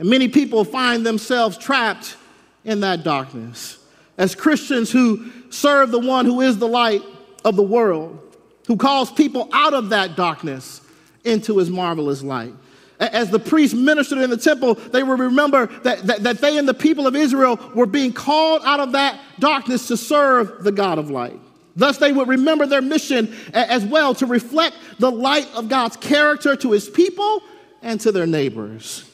And 0.00 0.08
many 0.08 0.28
people 0.28 0.64
find 0.64 1.04
themselves 1.04 1.58
trapped 1.58 2.16
in 2.64 2.80
that 2.80 3.04
darkness. 3.04 3.78
As 4.16 4.34
Christians 4.34 4.90
who 4.90 5.30
serve 5.50 5.90
the 5.90 5.98
one 5.98 6.24
who 6.24 6.40
is 6.40 6.56
the 6.56 6.66
light 6.66 7.02
of 7.44 7.54
the 7.54 7.62
world, 7.62 8.18
who 8.66 8.78
calls 8.78 9.12
people 9.12 9.50
out 9.52 9.74
of 9.74 9.90
that 9.90 10.16
darkness 10.16 10.80
into 11.24 11.58
his 11.58 11.68
marvelous 11.68 12.22
light. 12.22 12.54
As 12.98 13.30
the 13.30 13.38
priests 13.38 13.74
ministered 13.74 14.18
in 14.18 14.30
the 14.30 14.38
temple, 14.38 14.74
they 14.74 15.02
would 15.02 15.18
remember 15.18 15.66
that, 15.82 16.06
that, 16.06 16.22
that, 16.22 16.38
they 16.38 16.56
and 16.56 16.66
the 16.66 16.74
people 16.74 17.06
of 17.06 17.14
Israel 17.14 17.60
were 17.74 17.86
being 17.86 18.14
called 18.14 18.62
out 18.64 18.80
of 18.80 18.92
that 18.92 19.20
darkness 19.38 19.86
to 19.88 19.98
serve 19.98 20.64
the 20.64 20.72
God 20.72 20.98
of 20.98 21.10
light. 21.10 21.38
Thus, 21.76 21.98
they 21.98 22.12
would 22.12 22.28
remember 22.28 22.64
their 22.64 22.82
mission 22.82 23.34
as 23.52 23.84
well 23.84 24.14
to 24.14 24.24
reflect 24.24 24.76
the 24.98 25.10
light 25.10 25.48
of 25.54 25.68
God's 25.68 25.96
character 25.98 26.56
to 26.56 26.72
his 26.72 26.88
people 26.88 27.42
and 27.82 28.00
to 28.00 28.12
their 28.12 28.26
neighbors. 28.26 29.09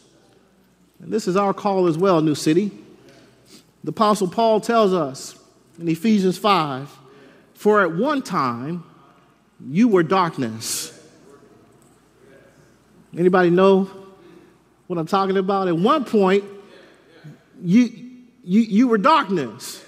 And 1.07 1.12
this 1.12 1.29
is 1.29 1.37
our 1.37 1.55
call 1.55 1.87
as 1.87 1.97
well, 1.97 2.21
New 2.21 2.35
City. 2.35 2.73
The 3.85 3.90
Apostle 3.90 4.27
Paul 4.27 4.61
tells 4.61 4.92
us 4.92 5.38
in 5.79 5.88
Ephesians 5.88 6.37
5 6.37 6.90
For 7.55 7.81
at 7.81 7.92
one 7.92 8.23
time 8.23 8.83
you 9.64 9.87
were 9.87 10.03
darkness. 10.03 10.92
Anybody 13.16 13.51
know 13.51 13.88
what 14.88 14.99
I'm 14.99 15.07
talking 15.07 15.37
about? 15.37 15.69
At 15.69 15.79
one 15.79 16.05
point, 16.05 16.42
you, 17.62 17.85
you, 18.42 18.61
you 18.62 18.88
were 18.88 18.99
darkness. 18.99 19.85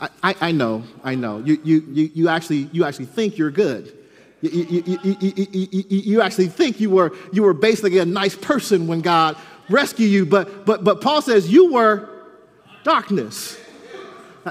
I, 0.00 0.08
I, 0.22 0.34
I 0.40 0.52
know, 0.52 0.82
I 1.04 1.14
know. 1.14 1.40
You, 1.40 1.60
you, 1.62 1.84
you, 1.92 2.10
you, 2.14 2.28
actually, 2.30 2.70
you 2.72 2.86
actually 2.86 3.04
think 3.04 3.36
you're 3.36 3.50
good. 3.50 3.94
You, 4.40 4.50
you, 4.50 4.98
you, 5.02 5.84
you, 5.88 6.20
actually 6.22 6.46
think 6.46 6.80
you 6.80 6.88
were, 6.88 7.14
you 7.32 7.42
were 7.42 7.52
basically 7.52 7.98
a 7.98 8.06
nice 8.06 8.34
person 8.34 8.86
when 8.86 9.02
God 9.02 9.36
rescued 9.68 10.10
you, 10.10 10.26
but, 10.26 10.64
but, 10.64 10.84
but 10.84 11.00
Paul 11.00 11.22
says 11.22 11.50
you 11.50 11.72
were 11.72 12.08
darkness. 12.84 13.58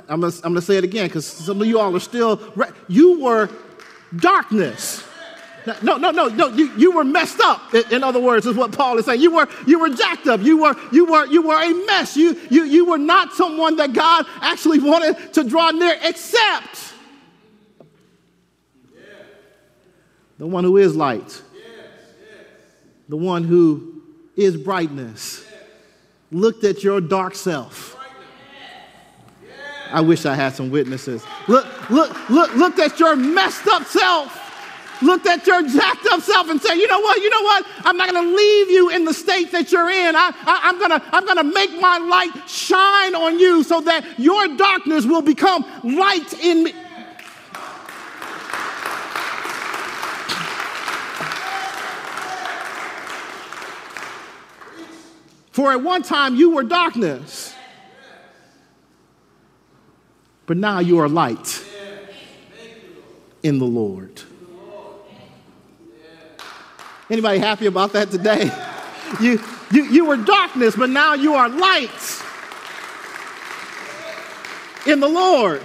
I'm 0.08 0.22
gonna, 0.22 0.34
I'm 0.44 0.52
gonna 0.54 0.62
say 0.62 0.78
it 0.78 0.84
again 0.84 1.08
because 1.08 1.26
some 1.26 1.62
of 1.62 1.68
you 1.68 1.80
all 1.80 1.96
are 1.96 2.00
still, 2.00 2.38
re- 2.56 2.70
you 2.88 3.20
were 3.22 3.50
darkness. 4.16 5.04
No, 5.82 5.98
no, 5.98 6.12
no, 6.12 6.28
no. 6.30 6.48
You, 6.48 6.72
you 6.78 6.92
were 6.96 7.04
messed 7.04 7.42
up. 7.42 7.74
In 7.92 8.04
other 8.04 8.22
words, 8.22 8.46
is 8.46 8.56
what 8.56 8.72
Paul 8.72 8.98
is 9.00 9.06
saying. 9.06 9.20
You 9.20 9.36
were, 9.36 9.50
you 9.66 9.80
were 9.80 9.90
jacked 9.90 10.28
up. 10.28 10.42
You 10.42 10.62
were, 10.62 10.76
you 10.94 11.06
were, 11.06 11.26
you 11.26 11.42
were 11.42 11.62
a 11.62 11.74
mess. 11.86 12.16
You, 12.16 12.40
you, 12.50 12.64
you 12.64 12.86
were 12.86 12.98
not 12.98 13.34
someone 13.34 13.76
that 13.78 13.92
God 13.92 14.26
actually 14.40 14.80
wanted 14.80 15.34
to 15.34 15.44
draw 15.44 15.72
near, 15.72 15.98
except 16.04 16.94
the 20.38 20.48
one 20.48 20.64
who 20.64 20.78
is 20.78 20.96
light, 20.96 21.42
the 23.10 23.18
one 23.18 23.44
who 23.44 23.97
is 24.38 24.56
brightness. 24.56 25.46
Looked 26.32 26.64
at 26.64 26.84
your 26.84 27.02
dark 27.02 27.36
self. 27.36 27.96
I 29.92 30.02
wish 30.02 30.26
I 30.26 30.36
had 30.36 30.54
some 30.54 30.70
witnesses. 30.70 31.24
Look, 31.48 31.90
look, 31.90 32.30
look, 32.30 32.54
looked 32.56 32.80
at 32.80 33.00
your 33.00 33.16
messed 33.16 33.68
up 33.68 33.86
self. 33.86 34.44
Looked 35.02 35.28
at 35.28 35.46
your 35.46 35.62
jacked 35.62 36.08
up 36.12 36.22
self 36.22 36.50
and 36.50 36.62
said, 36.62 36.74
you 36.76 36.88
know 36.88 37.00
what, 37.00 37.22
you 37.22 37.30
know 37.30 37.42
what? 37.44 37.66
I'm 37.86 37.98
not 37.98 38.12
gonna 38.12 38.28
leave 38.28 38.70
you 38.70 38.90
in 38.90 39.06
the 39.06 39.14
state 39.14 39.52
that 39.52 39.72
you're 39.72 39.90
in. 39.90 40.16
I, 40.16 40.32
I, 40.46 40.70
am 40.70 40.80
gonna, 40.80 41.02
I'm 41.12 41.26
gonna 41.26 41.44
make 41.44 41.80
my 41.80 42.00
light 42.00 42.50
shine 42.50 43.16
on 43.16 43.40
you 43.40 43.64
so 43.64 43.80
that 43.82 44.20
your 44.20 44.48
darkness 44.58 45.06
will 45.06 45.22
become 45.22 45.66
light 45.84 46.34
in 46.42 46.64
me. 46.64 46.74
For 55.58 55.72
at 55.72 55.82
one 55.82 56.04
time 56.04 56.36
you 56.36 56.52
were 56.52 56.62
darkness, 56.62 57.52
but 60.46 60.56
now 60.56 60.78
you 60.78 61.00
are 61.00 61.10
light 61.10 61.66
in 63.42 63.58
the 63.58 63.66
Lord. 63.66 64.22
Anybody 67.10 67.40
happy 67.40 67.66
about 67.66 67.94
that 67.94 68.12
today? 68.12 68.52
You, 69.20 69.42
you, 69.72 69.86
you 69.86 70.06
were 70.06 70.18
darkness, 70.18 70.76
but 70.76 70.92
now 70.92 71.16
you 71.16 71.34
are 71.34 71.50
light 71.50 72.22
in 74.86 75.00
the 75.00 75.10
Lord. 75.10 75.64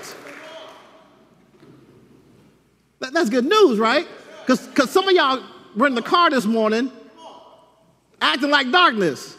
That, 3.00 3.12
that's 3.12 3.28
good 3.28 3.44
news, 3.44 3.78
right? 3.78 4.08
Because 4.46 4.90
some 4.90 5.06
of 5.06 5.14
y'all 5.14 5.44
were 5.76 5.86
in 5.86 5.94
the 5.94 6.00
car 6.00 6.30
this 6.30 6.46
morning 6.46 6.90
acting 8.22 8.48
like 8.48 8.70
darkness. 8.70 9.36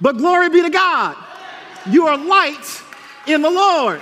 But 0.00 0.16
glory 0.16 0.48
be 0.48 0.62
to 0.62 0.70
God, 0.70 1.16
you 1.90 2.06
are 2.06 2.16
light 2.16 2.82
in 3.26 3.42
the 3.42 3.50
Lord. 3.50 4.00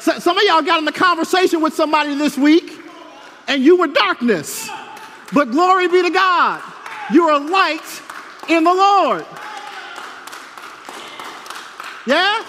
So, 0.00 0.18
some 0.18 0.38
of 0.38 0.44
y'all 0.44 0.62
got 0.62 0.80
in 0.80 0.88
a 0.88 0.92
conversation 0.92 1.60
with 1.60 1.74
somebody 1.74 2.14
this 2.14 2.38
week 2.38 2.72
and 3.48 3.62
you 3.62 3.76
were 3.76 3.88
darkness. 3.88 4.70
But 5.32 5.50
glory 5.50 5.88
be 5.88 6.02
to 6.02 6.10
God, 6.10 6.62
you 7.12 7.28
are 7.28 7.40
light 7.40 8.02
in 8.48 8.64
the 8.64 8.72
Lord. 8.72 9.26
Yeah? 12.06 12.44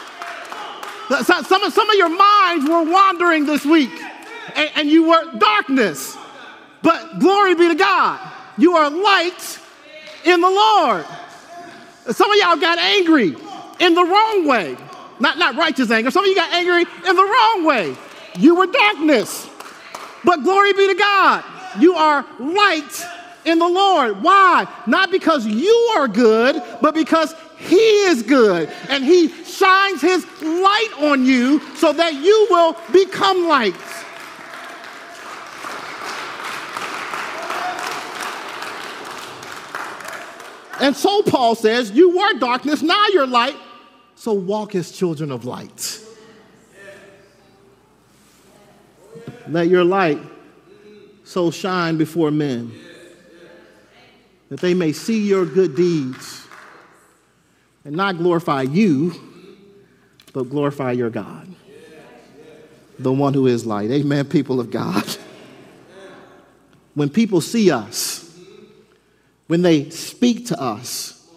Some, 1.23 1.43
some 1.43 1.89
of 1.89 1.95
your 1.95 2.09
minds 2.09 2.69
were 2.69 2.83
wandering 2.83 3.45
this 3.45 3.65
week 3.65 3.89
and, 4.55 4.69
and 4.75 4.89
you 4.89 5.09
were 5.09 5.23
darkness. 5.37 6.17
But 6.81 7.19
glory 7.19 7.55
be 7.55 7.67
to 7.67 7.75
God, 7.75 8.19
you 8.57 8.75
are 8.75 8.89
light 8.89 9.59
in 10.23 10.39
the 10.39 10.49
Lord. 10.49 11.05
Some 12.11 12.31
of 12.31 12.37
y'all 12.37 12.55
got 12.55 12.79
angry 12.79 13.35
in 13.79 13.93
the 13.93 14.03
wrong 14.03 14.47
way. 14.47 14.77
Not, 15.19 15.37
not 15.37 15.55
righteous 15.55 15.91
anger. 15.91 16.11
Some 16.11 16.23
of 16.23 16.29
you 16.29 16.35
got 16.35 16.51
angry 16.53 16.81
in 16.81 17.15
the 17.15 17.23
wrong 17.23 17.65
way. 17.65 17.95
You 18.37 18.55
were 18.55 18.67
darkness. 18.67 19.49
But 20.23 20.43
glory 20.43 20.73
be 20.73 20.87
to 20.87 20.95
God, 20.95 21.43
you 21.79 21.95
are 21.95 22.25
light 22.39 23.05
in 23.45 23.59
the 23.59 23.67
Lord. 23.67 24.21
Why? 24.21 24.67
Not 24.87 25.11
because 25.11 25.45
you 25.45 25.93
are 25.95 26.07
good, 26.07 26.61
but 26.81 26.93
because 26.93 27.33
He 27.57 27.77
is 27.77 28.23
good. 28.23 28.69
And 28.89 29.03
He 29.03 29.29
shines 29.43 30.01
His 30.01 30.25
light 30.41 30.93
on 30.99 31.25
you 31.25 31.61
so 31.75 31.93
that 31.93 32.13
you 32.13 32.47
will 32.49 32.75
become 32.91 33.47
light. 33.47 33.75
And 40.81 40.95
so 40.95 41.21
Paul 41.23 41.55
says, 41.55 41.91
You 41.91 42.17
were 42.17 42.39
darkness, 42.39 42.81
now 42.81 43.05
you're 43.13 43.27
light, 43.27 43.55
so 44.15 44.33
walk 44.33 44.75
as 44.75 44.91
children 44.91 45.31
of 45.31 45.45
light. 45.45 46.01
Let 49.47 49.67
your 49.67 49.83
light 49.83 50.19
so 51.23 51.51
shine 51.51 51.97
before 51.97 52.31
men 52.31 52.71
that 54.49 54.59
they 54.59 54.73
may 54.73 54.91
see 54.91 55.27
your 55.27 55.45
good 55.45 55.75
deeds 55.75 56.47
and 57.85 57.95
not 57.95 58.17
glorify 58.17 58.63
you, 58.63 59.13
but 60.33 60.43
glorify 60.43 60.91
your 60.91 61.09
God, 61.09 61.47
the 62.97 63.11
one 63.11 63.33
who 63.33 63.47
is 63.47 63.65
light. 63.65 63.89
Amen, 63.91 64.25
people 64.25 64.59
of 64.59 64.71
God. 64.71 65.03
When 66.93 67.09
people 67.09 67.41
see 67.41 67.71
us, 67.71 68.18
when 69.49 69.63
they 69.63 69.89
speak 69.89 70.45
to 70.45 70.61
us, 70.61 71.27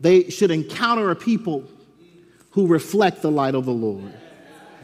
they 0.00 0.28
should 0.28 0.50
encounter 0.50 1.12
a 1.12 1.14
people 1.14 1.62
who 2.50 2.66
reflect 2.66 3.22
the 3.22 3.30
light 3.30 3.54
of 3.54 3.64
the 3.64 3.72
Lord. 3.72 4.12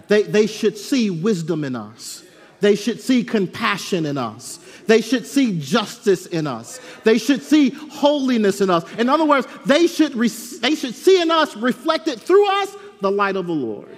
They, 0.06 0.22
they 0.22 0.46
should 0.46 0.78
see 0.78 1.10
wisdom 1.10 1.64
in 1.64 1.74
us. 1.74 2.22
They 2.60 2.76
should 2.76 3.00
see 3.00 3.24
compassion 3.24 4.06
in 4.06 4.16
us. 4.16 4.58
They 4.86 5.00
should 5.00 5.26
see 5.26 5.58
justice 5.58 6.26
in 6.26 6.46
us. 6.46 6.80
They 7.02 7.18
should 7.18 7.42
see 7.42 7.70
holiness 7.70 8.60
in 8.60 8.70
us. 8.70 8.84
In 8.98 9.08
other 9.08 9.24
words, 9.24 9.48
they 9.66 9.88
should, 9.88 10.14
re- 10.14 10.28
they 10.28 10.76
should 10.76 10.94
see 10.94 11.20
in 11.20 11.32
us, 11.32 11.56
reflected 11.56 12.20
through 12.20 12.48
us, 12.62 12.76
the 13.00 13.10
light 13.10 13.34
of 13.34 13.48
the 13.48 13.52
Lord. 13.52 13.88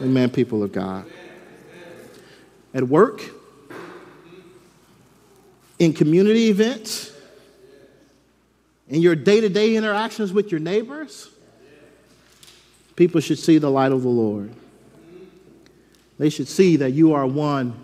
Amen, 0.00 0.28
people 0.28 0.64
of 0.64 0.72
God. 0.72 1.06
At 2.74 2.82
work, 2.82 3.22
in 5.78 5.92
community 5.92 6.48
events, 6.48 7.12
in 8.88 9.02
your 9.02 9.14
day 9.14 9.40
to 9.40 9.48
day 9.48 9.76
interactions 9.76 10.32
with 10.32 10.50
your 10.50 10.60
neighbors, 10.60 11.28
people 12.94 13.20
should 13.20 13.38
see 13.38 13.58
the 13.58 13.70
light 13.70 13.92
of 13.92 14.02
the 14.02 14.08
Lord. 14.08 14.52
They 16.18 16.30
should 16.30 16.48
see 16.48 16.76
that 16.76 16.92
you 16.92 17.12
are 17.12 17.26
one 17.26 17.78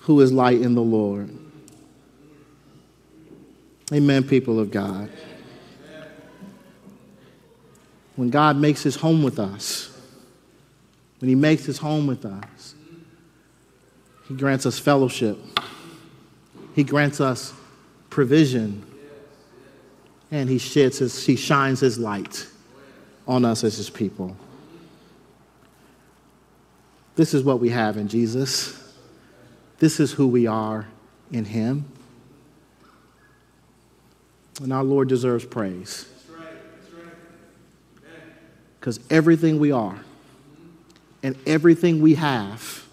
who 0.00 0.20
is 0.20 0.32
light 0.32 0.60
in 0.60 0.74
the 0.74 0.82
Lord. 0.82 1.30
Amen, 3.92 4.24
people 4.24 4.58
of 4.58 4.70
God. 4.70 5.10
When 8.16 8.30
God 8.30 8.56
makes 8.56 8.82
his 8.82 8.96
home 8.96 9.22
with 9.22 9.38
us, 9.38 9.92
when 11.18 11.28
he 11.28 11.34
makes 11.34 11.64
his 11.64 11.78
home 11.78 12.06
with 12.06 12.24
us, 12.24 12.74
he 14.28 14.34
grants 14.34 14.64
us 14.64 14.78
fellowship. 14.78 15.38
He 16.76 16.84
grants 16.84 17.22
us 17.22 17.54
provision. 18.10 18.84
And 20.30 20.50
he 20.50 20.58
sheds 20.58 20.98
his, 20.98 21.24
he 21.24 21.34
shines 21.34 21.80
his 21.80 21.98
light 21.98 22.46
on 23.26 23.46
us 23.46 23.64
as 23.64 23.78
his 23.78 23.88
people. 23.88 24.36
This 27.14 27.32
is 27.32 27.42
what 27.42 27.60
we 27.60 27.70
have 27.70 27.96
in 27.96 28.08
Jesus. 28.08 28.92
This 29.78 30.00
is 30.00 30.12
who 30.12 30.26
we 30.26 30.46
are 30.46 30.86
in 31.32 31.46
him. 31.46 31.86
And 34.62 34.70
our 34.70 34.84
Lord 34.84 35.08
deserves 35.08 35.46
praise. 35.46 36.06
Because 38.78 39.00
everything 39.08 39.58
we 39.58 39.72
are 39.72 39.98
and 41.22 41.36
everything 41.46 42.02
we 42.02 42.16
have 42.16 42.84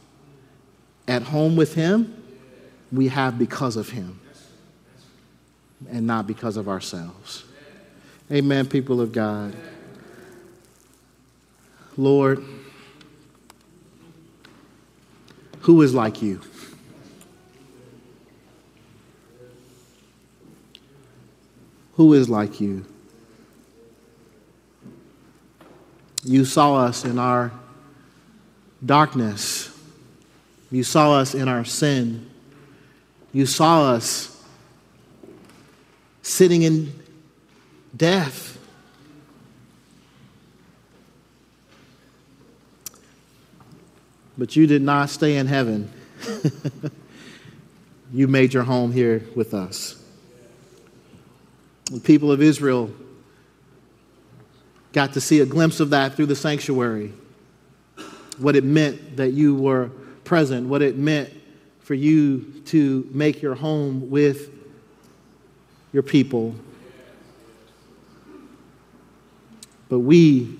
at 1.05 1.23
home 1.23 1.57
with 1.57 1.75
him 1.75 2.22
we 2.93 3.07
have 3.07 3.39
because 3.39 3.75
of 3.75 3.89
him 3.89 4.19
and 5.89 6.05
not 6.05 6.27
because 6.27 6.57
of 6.57 6.69
ourselves. 6.69 7.43
Amen, 8.31 8.67
people 8.67 9.01
of 9.01 9.11
God. 9.11 9.55
Lord, 11.97 12.43
who 15.61 15.81
is 15.81 15.93
like 15.93 16.21
you? 16.21 16.41
Who 21.95 22.13
is 22.13 22.29
like 22.29 22.61
you? 22.61 22.85
You 26.23 26.45
saw 26.45 26.75
us 26.75 27.05
in 27.05 27.19
our 27.19 27.51
darkness. 28.85 29.69
You 30.71 30.83
saw 30.83 31.15
us 31.15 31.35
in 31.35 31.47
our 31.47 31.65
sin. 31.65 32.29
You 33.33 33.47
saw 33.47 33.91
us 33.91 34.29
sitting 36.21 36.61
in 36.61 36.93
death. 37.95 38.57
But 44.37 44.55
you 44.55 44.67
did 44.67 44.81
not 44.81 45.09
stay 45.09 45.37
in 45.37 45.47
heaven. 45.47 45.91
you 48.13 48.27
made 48.27 48.53
your 48.53 48.63
home 48.63 48.91
here 48.91 49.23
with 49.35 49.53
us. 49.53 49.99
The 51.91 51.99
people 51.99 52.31
of 52.31 52.41
Israel 52.41 52.91
got 54.93 55.13
to 55.13 55.21
see 55.21 55.39
a 55.39 55.45
glimpse 55.45 55.79
of 55.79 55.89
that 55.89 56.15
through 56.15 56.27
the 56.27 56.35
sanctuary. 56.35 57.13
What 58.37 58.55
it 58.55 58.63
meant 58.63 59.17
that 59.17 59.33
you 59.33 59.55
were 59.55 59.89
present, 60.23 60.67
what 60.67 60.81
it 60.81 60.97
meant 60.97 61.33
for 61.83 61.93
you 61.93 62.61
to 62.65 63.07
make 63.11 63.41
your 63.41 63.55
home 63.55 64.09
with 64.09 64.49
your 65.91 66.03
people. 66.03 66.55
But 69.89 69.99
we, 69.99 70.57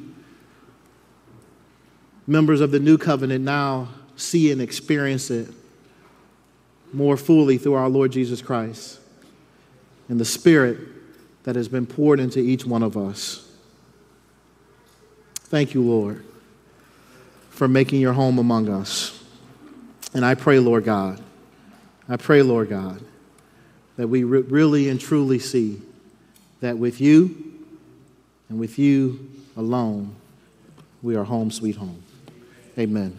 members 2.27 2.61
of 2.61 2.71
the 2.71 2.79
new 2.79 2.97
covenant, 2.97 3.43
now 3.43 3.87
see 4.15 4.51
and 4.51 4.61
experience 4.61 5.31
it 5.31 5.49
more 6.91 7.17
fully 7.17 7.57
through 7.57 7.73
our 7.73 7.89
Lord 7.89 8.11
Jesus 8.11 8.41
Christ 8.41 8.99
and 10.09 10.19
the 10.19 10.25
Spirit 10.25 10.77
that 11.43 11.55
has 11.55 11.67
been 11.67 11.85
poured 11.85 12.19
into 12.19 12.39
each 12.39 12.65
one 12.65 12.83
of 12.83 12.95
us. 12.95 13.49
Thank 15.35 15.73
you, 15.73 15.81
Lord, 15.81 16.23
for 17.49 17.67
making 17.67 18.01
your 18.01 18.13
home 18.13 18.39
among 18.39 18.69
us. 18.69 19.22
And 20.13 20.23
I 20.23 20.35
pray, 20.35 20.59
Lord 20.59 20.83
God, 20.83 21.19
I 22.07 22.17
pray, 22.17 22.41
Lord 22.41 22.69
God, 22.69 23.01
that 23.97 24.07
we 24.07 24.23
re- 24.23 24.41
really 24.41 24.89
and 24.89 24.99
truly 24.99 25.39
see 25.39 25.81
that 26.61 26.77
with 26.77 27.01
you 27.01 27.53
and 28.49 28.59
with 28.59 28.77
you 28.77 29.29
alone, 29.57 30.15
we 31.01 31.15
are 31.15 31.23
home, 31.23 31.51
sweet 31.51 31.75
home. 31.75 32.03
Amen. 32.77 33.17